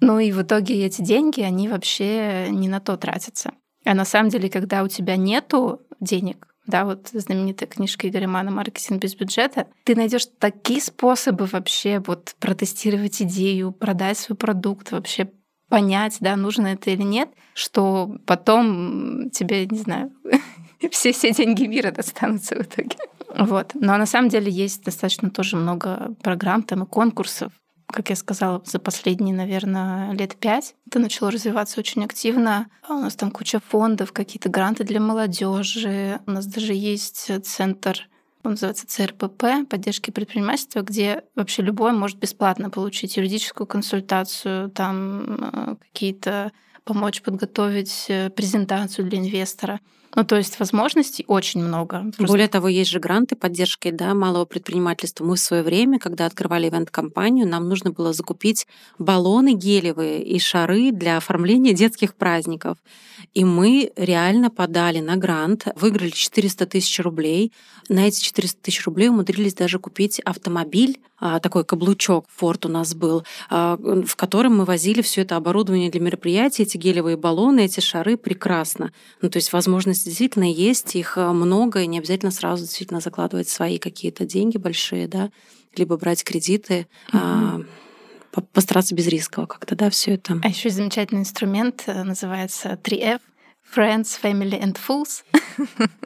Ну 0.00 0.18
и 0.18 0.32
в 0.32 0.42
итоге 0.42 0.84
эти 0.84 1.02
деньги, 1.02 1.40
они 1.40 1.68
вообще 1.68 2.48
не 2.50 2.68
на 2.68 2.80
то 2.80 2.96
тратятся. 2.96 3.52
А 3.84 3.94
на 3.94 4.04
самом 4.04 4.30
деле, 4.30 4.48
когда 4.50 4.82
у 4.82 4.88
тебя 4.88 5.16
нету 5.16 5.82
денег, 6.00 6.48
да, 6.66 6.84
вот 6.84 7.08
знаменитая 7.12 7.68
книжка 7.68 8.08
Игоря 8.08 8.26
Мана 8.26 8.50
«Маркетинг 8.50 9.02
без 9.02 9.14
бюджета», 9.14 9.66
ты 9.84 9.94
найдешь 9.94 10.26
такие 10.38 10.80
способы 10.80 11.44
вообще 11.46 12.02
вот 12.06 12.34
протестировать 12.40 13.20
идею, 13.22 13.72
продать 13.72 14.18
свой 14.18 14.36
продукт, 14.36 14.90
вообще 14.92 15.30
понять, 15.68 16.18
да, 16.20 16.36
нужно 16.36 16.68
это 16.68 16.90
или 16.90 17.02
нет, 17.02 17.28
что 17.54 18.16
потом 18.26 19.30
тебе, 19.30 19.66
не 19.66 19.78
знаю, 19.78 20.12
все, 20.90 21.12
все 21.12 21.32
деньги 21.32 21.66
мира 21.66 21.90
достанутся 21.90 22.56
в 22.56 22.62
итоге. 22.62 22.96
Вот. 23.36 23.72
Но 23.74 23.96
на 23.96 24.06
самом 24.06 24.28
деле 24.28 24.50
есть 24.50 24.84
достаточно 24.84 25.30
тоже 25.30 25.56
много 25.56 26.14
программ 26.22 26.62
там 26.62 26.84
и 26.84 26.86
конкурсов, 26.86 27.52
как 27.86 28.10
я 28.10 28.16
сказала, 28.16 28.62
за 28.64 28.78
последние, 28.78 29.34
наверное, 29.34 30.12
лет 30.12 30.36
пять 30.36 30.74
это 30.86 30.98
начало 30.98 31.30
развиваться 31.30 31.80
очень 31.80 32.04
активно. 32.04 32.68
А 32.82 32.94
у 32.94 33.00
нас 33.00 33.14
там 33.14 33.30
куча 33.30 33.60
фондов, 33.60 34.12
какие-то 34.12 34.48
гранты 34.48 34.84
для 34.84 35.00
молодежи. 35.00 36.20
У 36.26 36.30
нас 36.30 36.46
даже 36.46 36.72
есть 36.72 37.30
центр 37.44 38.08
он 38.44 38.52
называется 38.52 38.86
ЦРПП, 38.86 39.68
поддержки 39.68 40.10
предпринимательства, 40.10 40.82
где 40.82 41.24
вообще 41.34 41.62
любой 41.62 41.92
может 41.92 42.18
бесплатно 42.18 42.70
получить 42.70 43.16
юридическую 43.16 43.66
консультацию, 43.66 44.70
там 44.70 45.24
э, 45.24 45.76
какие-то 45.92 46.52
помочь 46.84 47.22
подготовить 47.22 48.06
э, 48.08 48.30
презентацию 48.30 49.08
для 49.08 49.18
инвестора. 49.18 49.80
Ну, 50.16 50.24
то 50.24 50.36
есть 50.36 50.60
возможностей 50.60 51.24
очень 51.26 51.62
много. 51.62 52.02
Просто... 52.16 52.26
Более 52.26 52.46
того, 52.46 52.68
есть 52.68 52.90
же 52.90 53.00
гранты 53.00 53.34
поддержки 53.34 53.90
да, 53.90 54.14
малого 54.14 54.44
предпринимательства. 54.44 55.24
Мы 55.24 55.34
в 55.34 55.40
свое 55.40 55.62
время, 55.62 55.98
когда 55.98 56.26
открывали 56.26 56.68
ивент-компанию, 56.68 57.48
нам 57.48 57.68
нужно 57.68 57.90
было 57.90 58.12
закупить 58.12 58.66
баллоны 58.98 59.54
гелевые 59.54 60.22
и 60.22 60.38
шары 60.38 60.92
для 60.92 61.16
оформления 61.16 61.72
детских 61.74 62.14
праздников. 62.14 62.78
И 63.32 63.44
мы 63.44 63.92
реально 63.96 64.50
подали 64.50 65.00
на 65.00 65.16
грант, 65.16 65.66
выиграли 65.74 66.10
400 66.10 66.66
тысяч 66.66 67.00
рублей. 67.00 67.52
На 67.88 68.06
эти 68.06 68.22
400 68.34 68.60
тысяч 68.60 68.84
рублей 68.84 69.08
умудрились 69.08 69.54
даже 69.54 69.78
купить 69.78 70.20
автомобиль, 70.20 70.98
а, 71.18 71.38
такой 71.38 71.64
каблучок 71.64 72.26
Форд 72.36 72.66
у 72.66 72.68
нас 72.68 72.94
был, 72.94 73.24
а, 73.48 73.76
в 73.76 74.16
котором 74.16 74.56
мы 74.56 74.64
возили 74.64 75.02
все 75.02 75.22
это 75.22 75.36
оборудование 75.36 75.90
для 75.90 76.00
мероприятий, 76.00 76.64
эти 76.64 76.76
гелевые 76.76 77.16
баллоны, 77.16 77.64
эти 77.64 77.80
шары 77.80 78.16
прекрасно. 78.16 78.92
Ну, 79.22 79.30
то 79.30 79.36
есть 79.36 79.52
возможности 79.52 80.06
действительно 80.06 80.50
есть, 80.50 80.96
их 80.96 81.16
а, 81.16 81.32
много, 81.32 81.82
и 81.82 81.86
не 81.86 81.98
обязательно 81.98 82.32
сразу 82.32 82.64
действительно 82.64 83.00
закладывать 83.00 83.48
свои 83.48 83.78
какие-то 83.78 84.26
деньги 84.26 84.58
большие, 84.58 85.06
да, 85.06 85.30
либо 85.76 85.96
брать 85.96 86.24
кредиты. 86.24 86.86
Mm-hmm 87.12 87.66
постараться 88.52 88.96
без 88.96 89.06
рискового 89.06 89.46
как-то, 89.46 89.76
да, 89.76 89.90
все 89.90 90.14
это. 90.14 90.40
А 90.42 90.48
еще 90.48 90.68
замечательный 90.68 91.20
инструмент 91.20 91.84
э, 91.86 92.02
называется 92.02 92.76
3F 92.82 93.20
Friends, 93.72 94.18
Family 94.20 94.60
and 94.60 94.76
Fools. 94.76 95.22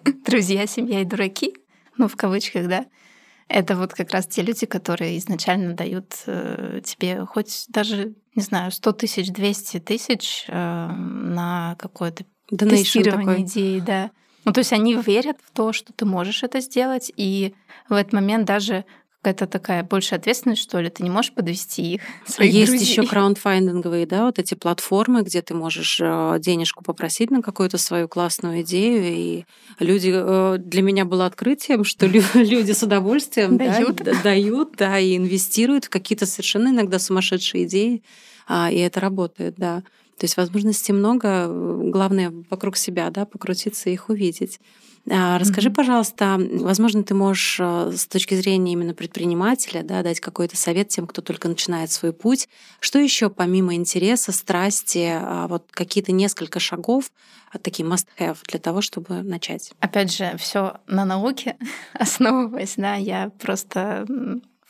Друзья, 0.27 0.67
семья 0.67 1.01
и 1.01 1.07
дураки. 1.07 1.55
Ну, 1.99 2.09
в 2.09 2.17
кавычках, 2.17 2.69
да. 2.69 2.87
Это 3.49 3.77
вот 3.77 3.95
как 3.95 4.11
раз 4.11 4.27
те 4.27 4.43
люди, 4.43 4.67
которые 4.67 5.19
изначально 5.19 5.75
дают 5.75 6.15
э, 6.27 6.81
тебе 6.85 7.25
хоть 7.25 7.65
даже, 7.69 8.15
не 8.35 8.43
знаю, 8.43 8.71
100 8.71 8.93
тысяч, 8.93 9.31
200 9.31 9.81
тысяч 9.81 10.45
э, 10.49 10.53
на 10.53 11.75
какое-то 11.79 12.25
Donation 12.53 12.71
тестирование 12.71 13.27
такой. 13.27 13.43
идеи, 13.43 13.81
да. 13.81 14.11
Ну, 14.45 14.53
то 14.53 14.61
есть 14.61 14.73
они 14.73 14.97
верят 14.97 15.39
в 15.45 15.51
то, 15.51 15.73
что 15.73 15.93
ты 15.93 16.05
можешь 16.05 16.43
это 16.43 16.61
сделать, 16.61 17.11
и 17.17 17.55
в 17.89 17.95
этот 17.95 18.13
момент 18.13 18.47
даже 18.47 18.85
какая-то 19.29 19.47
такая 19.47 19.83
большая 19.83 20.19
ответственность, 20.19 20.63
что 20.63 20.81
ли, 20.81 20.89
ты 20.89 21.03
не 21.03 21.11
можешь 21.11 21.33
подвести 21.33 21.95
их. 21.95 22.03
Своих 22.27 22.53
Есть 22.53 22.73
друзей. 22.73 22.89
еще 22.89 23.03
краундфандинговые, 23.07 24.07
да, 24.07 24.25
вот 24.25 24.39
эти 24.39 24.55
платформы, 24.55 25.23
где 25.23 25.43
ты 25.43 25.55
можешь 25.55 26.01
э, 26.01 26.39
денежку 26.41 26.83
попросить 26.83 27.31
на 27.31 27.43
какую-то 27.43 27.77
свою 27.79 28.09
классную 28.09 28.63
идею, 28.63 29.05
и 29.05 29.45
люди 29.79 30.13
э, 30.15 30.57
для 30.59 30.83
меня 30.83 31.05
было 31.05 31.27
открытием, 31.27 31.85
что 31.85 32.07
люди 32.35 32.73
с 32.73 32.83
удовольствием 32.83 33.59
дают, 33.59 33.97
дают, 34.23 34.77
да, 34.77 34.99
и 34.99 35.17
инвестируют 35.17 35.87
в 35.87 35.91
какие-то 35.91 36.25
совершенно 36.25 36.69
иногда 36.69 36.99
сумасшедшие 36.99 37.65
идеи, 37.65 38.03
а, 38.47 38.71
и 38.71 38.79
это 38.79 39.01
работает, 39.01 39.55
да. 39.59 39.83
То 40.19 40.25
есть 40.25 40.37
возможностей 40.37 40.93
много, 40.93 41.47
главное 41.49 42.33
вокруг 42.51 42.77
себя, 42.77 43.11
да, 43.11 43.25
покрутиться 43.25 43.91
и 43.91 43.93
их 43.93 44.09
увидеть. 44.09 44.59
А, 45.11 45.39
расскажи, 45.39 45.71
пожалуйста, 45.71 46.39
возможно, 46.39 47.03
ты 47.03 47.15
можешь 47.15 47.59
э, 47.61 47.93
с 47.93 48.07
точки 48.07 48.35
зрения 48.35 48.73
именно 48.73 48.95
предпринимателя 48.95 49.83
да, 49.83 50.03
дать 50.03 50.21
какой-то 50.21 50.57
совет 50.57 50.89
тем, 50.89 51.07
кто 51.07 51.23
только 51.23 51.49
начинает 51.49 51.91
свой 51.91 52.13
путь. 52.13 52.49
Что 52.81 52.99
еще 52.99 53.31
помимо 53.31 53.75
интереса, 53.75 54.33
страсти, 54.33 55.11
а, 55.11 55.47
вот 55.49 55.67
какие-то 55.71 56.13
несколько 56.13 56.61
шагов, 56.61 57.11
а, 57.51 57.59
такие 57.59 57.89
must-have 57.89 58.39
для 58.49 58.59
того, 58.59 58.81
чтобы 58.81 59.23
начать? 59.23 59.73
Опять 59.81 60.15
же, 60.15 60.37
все 60.39 60.79
на 60.87 61.05
науке 61.05 61.57
основываясь, 61.95 62.75
да, 62.77 62.95
я 62.95 63.31
просто 63.39 64.07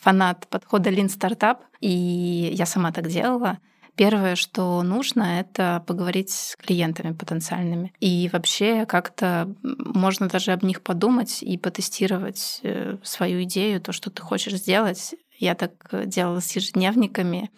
фанат 0.00 0.46
подхода 0.48 0.90
Lean 0.90 1.08
Startup, 1.08 1.58
и 1.80 2.50
я 2.52 2.66
сама 2.66 2.92
так 2.92 3.08
делала. 3.08 3.58
Первое, 3.98 4.36
что 4.36 4.80
нужно, 4.84 5.40
это 5.40 5.82
поговорить 5.84 6.30
с 6.30 6.54
клиентами 6.54 7.12
потенциальными. 7.12 7.92
И 7.98 8.30
вообще 8.32 8.86
как-то 8.86 9.52
можно 9.64 10.28
даже 10.28 10.52
об 10.52 10.62
них 10.62 10.82
подумать 10.82 11.42
и 11.42 11.58
потестировать 11.58 12.60
э, 12.62 12.98
свою 13.02 13.42
идею, 13.42 13.80
то, 13.80 13.90
что 13.90 14.10
ты 14.10 14.22
хочешь 14.22 14.54
сделать. 14.54 15.16
Я 15.36 15.56
так 15.56 15.72
делала 16.06 16.38
с 16.38 16.54
ежедневниками. 16.54 17.50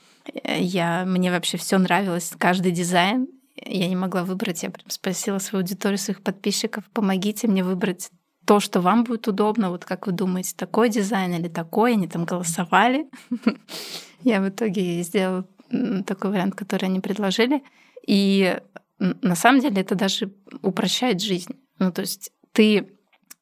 Э, 0.42 0.58
я, 0.58 1.04
мне 1.04 1.30
вообще 1.30 1.58
все 1.58 1.76
нравилось, 1.76 2.32
каждый 2.38 2.72
дизайн. 2.72 3.28
Я 3.54 3.86
не 3.86 3.96
могла 3.96 4.24
выбрать. 4.24 4.62
Я 4.62 4.70
прям 4.70 4.88
спросила 4.88 5.36
свою 5.40 5.62
аудиторию, 5.62 5.98
своих 5.98 6.22
подписчиков, 6.22 6.84
помогите 6.94 7.48
мне 7.48 7.62
выбрать 7.62 8.08
то, 8.46 8.60
что 8.60 8.80
вам 8.80 9.04
будет 9.04 9.28
удобно. 9.28 9.68
Вот 9.68 9.84
как 9.84 10.06
вы 10.06 10.12
думаете, 10.12 10.54
такой 10.56 10.88
дизайн 10.88 11.34
или 11.34 11.48
такой? 11.48 11.92
Они 11.92 12.08
там 12.08 12.24
голосовали. 12.24 13.10
Я 14.24 14.40
в 14.40 14.48
итоге 14.48 15.02
сделала 15.02 15.46
такой 16.06 16.30
вариант, 16.30 16.54
который 16.54 16.86
они 16.86 17.00
предложили. 17.00 17.62
И 18.06 18.58
на 18.98 19.34
самом 19.34 19.60
деле 19.60 19.80
это 19.82 19.94
даже 19.94 20.32
упрощает 20.62 21.20
жизнь. 21.20 21.56
Ну, 21.78 21.92
то 21.92 22.02
есть 22.02 22.32
ты, 22.52 22.90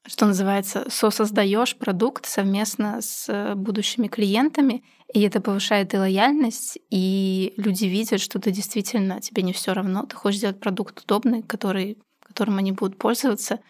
что 0.05 0.25
называется, 0.25 0.85
сосоздаешь 0.89 1.75
продукт 1.75 2.25
совместно 2.25 3.01
с 3.01 3.53
будущими 3.55 4.07
клиентами, 4.07 4.83
и 5.13 5.21
это 5.21 5.41
повышает 5.41 5.93
и 5.93 5.97
лояльность, 5.97 6.77
и 6.89 7.53
люди 7.57 7.85
видят, 7.85 8.21
что 8.21 8.39
ты 8.39 8.51
действительно, 8.51 9.21
тебе 9.21 9.41
не 9.41 9.53
все 9.53 9.73
равно, 9.73 10.05
ты 10.05 10.15
хочешь 10.15 10.39
сделать 10.39 10.59
продукт 10.59 11.01
удобный, 11.03 11.41
который, 11.41 11.97
которым 12.21 12.57
они 12.57 12.71
будут 12.71 12.97
пользоваться— 12.97 13.59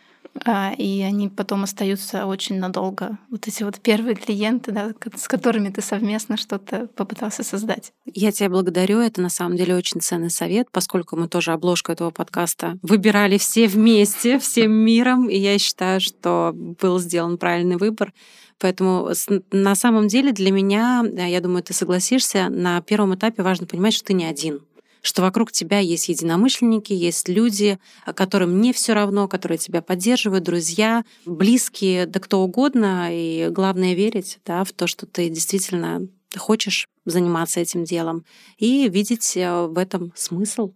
и 0.77 1.03
они 1.05 1.27
потом 1.27 1.63
остаются 1.63 2.25
очень 2.25 2.59
надолго. 2.59 3.17
Вот 3.29 3.47
эти 3.47 3.63
вот 3.63 3.79
первые 3.79 4.15
клиенты, 4.15 4.71
да, 4.71 4.93
с 5.15 5.27
которыми 5.27 5.69
ты 5.69 5.81
совместно 5.81 6.37
что-то 6.37 6.87
попытался 6.95 7.43
создать. 7.43 7.91
Я 8.05 8.31
тебя 8.31 8.49
благодарю. 8.49 8.99
Это 8.99 9.21
на 9.21 9.29
самом 9.29 9.57
деле 9.57 9.75
очень 9.75 10.01
ценный 10.01 10.29
совет, 10.29 10.67
поскольку 10.71 11.17
мы 11.17 11.27
тоже 11.27 11.51
обложку 11.51 11.91
этого 11.91 12.11
подкаста 12.11 12.77
выбирали 12.81 13.37
все 13.37 13.67
вместе, 13.67 14.39
всем 14.39 14.71
миром. 14.71 15.29
И 15.29 15.37
я 15.37 15.57
считаю, 15.59 15.99
что 15.99 16.51
был 16.53 16.99
сделан 16.99 17.37
правильный 17.37 17.77
выбор. 17.77 18.13
Поэтому 18.59 19.09
на 19.51 19.75
самом 19.75 20.07
деле 20.09 20.33
для 20.33 20.51
меня, 20.51 21.03
я 21.15 21.39
думаю, 21.39 21.63
ты 21.63 21.73
согласишься, 21.73 22.49
на 22.49 22.81
первом 22.81 23.15
этапе 23.15 23.41
важно 23.41 23.67
понимать, 23.67 23.93
что 23.93 24.05
ты 24.05 24.13
не 24.13 24.25
один 24.25 24.61
что 25.01 25.21
вокруг 25.21 25.51
тебя 25.51 25.79
есть 25.79 26.09
единомышленники, 26.09 26.93
есть 26.93 27.29
люди, 27.29 27.79
которым 28.15 28.61
не 28.61 28.73
все 28.73 28.93
равно, 28.93 29.27
которые 29.27 29.57
тебя 29.57 29.81
поддерживают, 29.81 30.43
друзья, 30.43 31.03
близкие, 31.25 32.05
да 32.05 32.19
кто 32.19 32.41
угодно. 32.41 33.09
И 33.11 33.49
главное 33.49 33.93
верить 33.93 34.39
да, 34.45 34.63
в 34.63 34.71
то, 34.71 34.87
что 34.87 35.05
ты 35.05 35.29
действительно 35.29 36.07
хочешь 36.37 36.87
заниматься 37.05 37.59
этим 37.59 37.83
делом 37.83 38.23
и 38.57 38.87
видеть 38.87 39.35
э, 39.35 39.65
в 39.65 39.77
этом 39.77 40.11
смысл. 40.15 40.73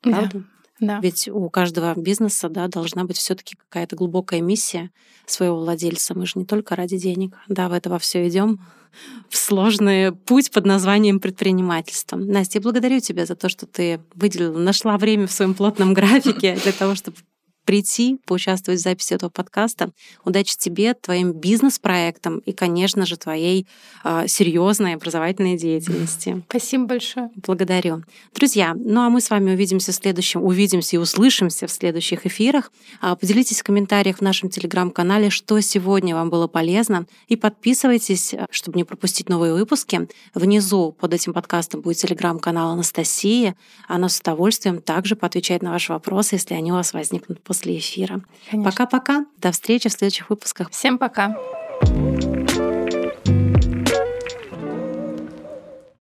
Правда? 0.00 0.38
Да. 0.38 0.44
Да. 0.82 0.98
Ведь 1.00 1.28
у 1.28 1.48
каждого 1.48 1.94
бизнеса 1.94 2.48
да, 2.48 2.66
должна 2.66 3.04
быть 3.04 3.16
все-таки 3.16 3.54
какая-то 3.54 3.94
глубокая 3.94 4.40
миссия 4.40 4.90
своего 5.26 5.56
владельца. 5.56 6.12
Мы 6.14 6.26
же 6.26 6.32
не 6.34 6.44
только 6.44 6.74
ради 6.74 6.98
денег, 6.98 7.36
да, 7.46 7.68
в 7.68 7.72
это 7.72 7.88
во 7.88 8.00
все 8.00 8.28
идем 8.28 8.60
в 9.28 9.36
сложный 9.36 10.10
путь 10.10 10.50
под 10.50 10.66
названием 10.66 11.20
предпринимательство. 11.20 12.16
Настя, 12.16 12.58
я 12.58 12.62
благодарю 12.62 12.98
тебя 12.98 13.26
за 13.26 13.36
то, 13.36 13.48
что 13.48 13.66
ты 13.66 14.00
выделила, 14.16 14.58
нашла 14.58 14.98
время 14.98 15.28
в 15.28 15.32
своем 15.32 15.54
плотном 15.54 15.94
графике 15.94 16.58
для 16.62 16.72
того, 16.72 16.96
чтобы 16.96 17.16
прийти, 17.64 18.18
поучаствовать 18.26 18.80
в 18.80 18.82
записи 18.82 19.14
этого 19.14 19.30
подкаста. 19.30 19.90
Удачи 20.24 20.56
тебе, 20.56 20.94
твоим 20.94 21.32
бизнес-проектам 21.32 22.38
и, 22.38 22.52
конечно 22.52 23.06
же, 23.06 23.16
твоей 23.16 23.66
э, 24.04 24.26
серьезной 24.26 24.94
образовательной 24.94 25.56
деятельности. 25.56 26.42
Спасибо 26.48 26.86
большое. 26.86 27.30
Благодарю. 27.36 28.02
Друзья, 28.34 28.74
ну 28.74 29.00
а 29.02 29.10
мы 29.10 29.20
с 29.20 29.30
вами 29.30 29.52
увидимся 29.52 29.92
в 29.92 29.94
следующем, 29.94 30.42
увидимся 30.42 30.96
и 30.96 30.98
услышимся 30.98 31.66
в 31.66 31.70
следующих 31.70 32.26
эфирах. 32.26 32.72
А, 33.00 33.16
поделитесь 33.16 33.60
в 33.60 33.64
комментариях 33.64 34.18
в 34.18 34.20
нашем 34.22 34.48
телеграм-канале, 34.50 35.30
что 35.30 35.60
сегодня 35.60 36.14
вам 36.14 36.30
было 36.30 36.46
полезно, 36.46 37.06
и 37.28 37.36
подписывайтесь, 37.36 38.34
а, 38.34 38.46
чтобы 38.50 38.78
не 38.78 38.84
пропустить 38.84 39.28
новые 39.28 39.54
выпуски. 39.54 40.08
Внизу 40.34 40.92
под 40.92 41.14
этим 41.14 41.32
подкастом 41.32 41.80
будет 41.80 41.98
телеграм-канал 41.98 42.72
Анастасии. 42.72 43.54
Она 43.88 44.08
с 44.08 44.20
удовольствием 44.20 44.80
также 44.80 45.16
поотвечает 45.16 45.62
на 45.62 45.70
ваши 45.70 45.92
вопросы, 45.92 46.36
если 46.36 46.54
они 46.54 46.72
у 46.72 46.74
вас 46.74 46.92
возникнут 46.92 47.42
после 47.52 47.76
эфира. 47.76 48.22
Пока-пока. 48.64 49.26
До 49.36 49.52
встречи 49.52 49.90
в 49.90 49.92
следующих 49.92 50.30
выпусках. 50.30 50.70
Всем 50.70 50.96
пока. 50.96 51.36
thank 51.84 52.24
you 52.24 52.31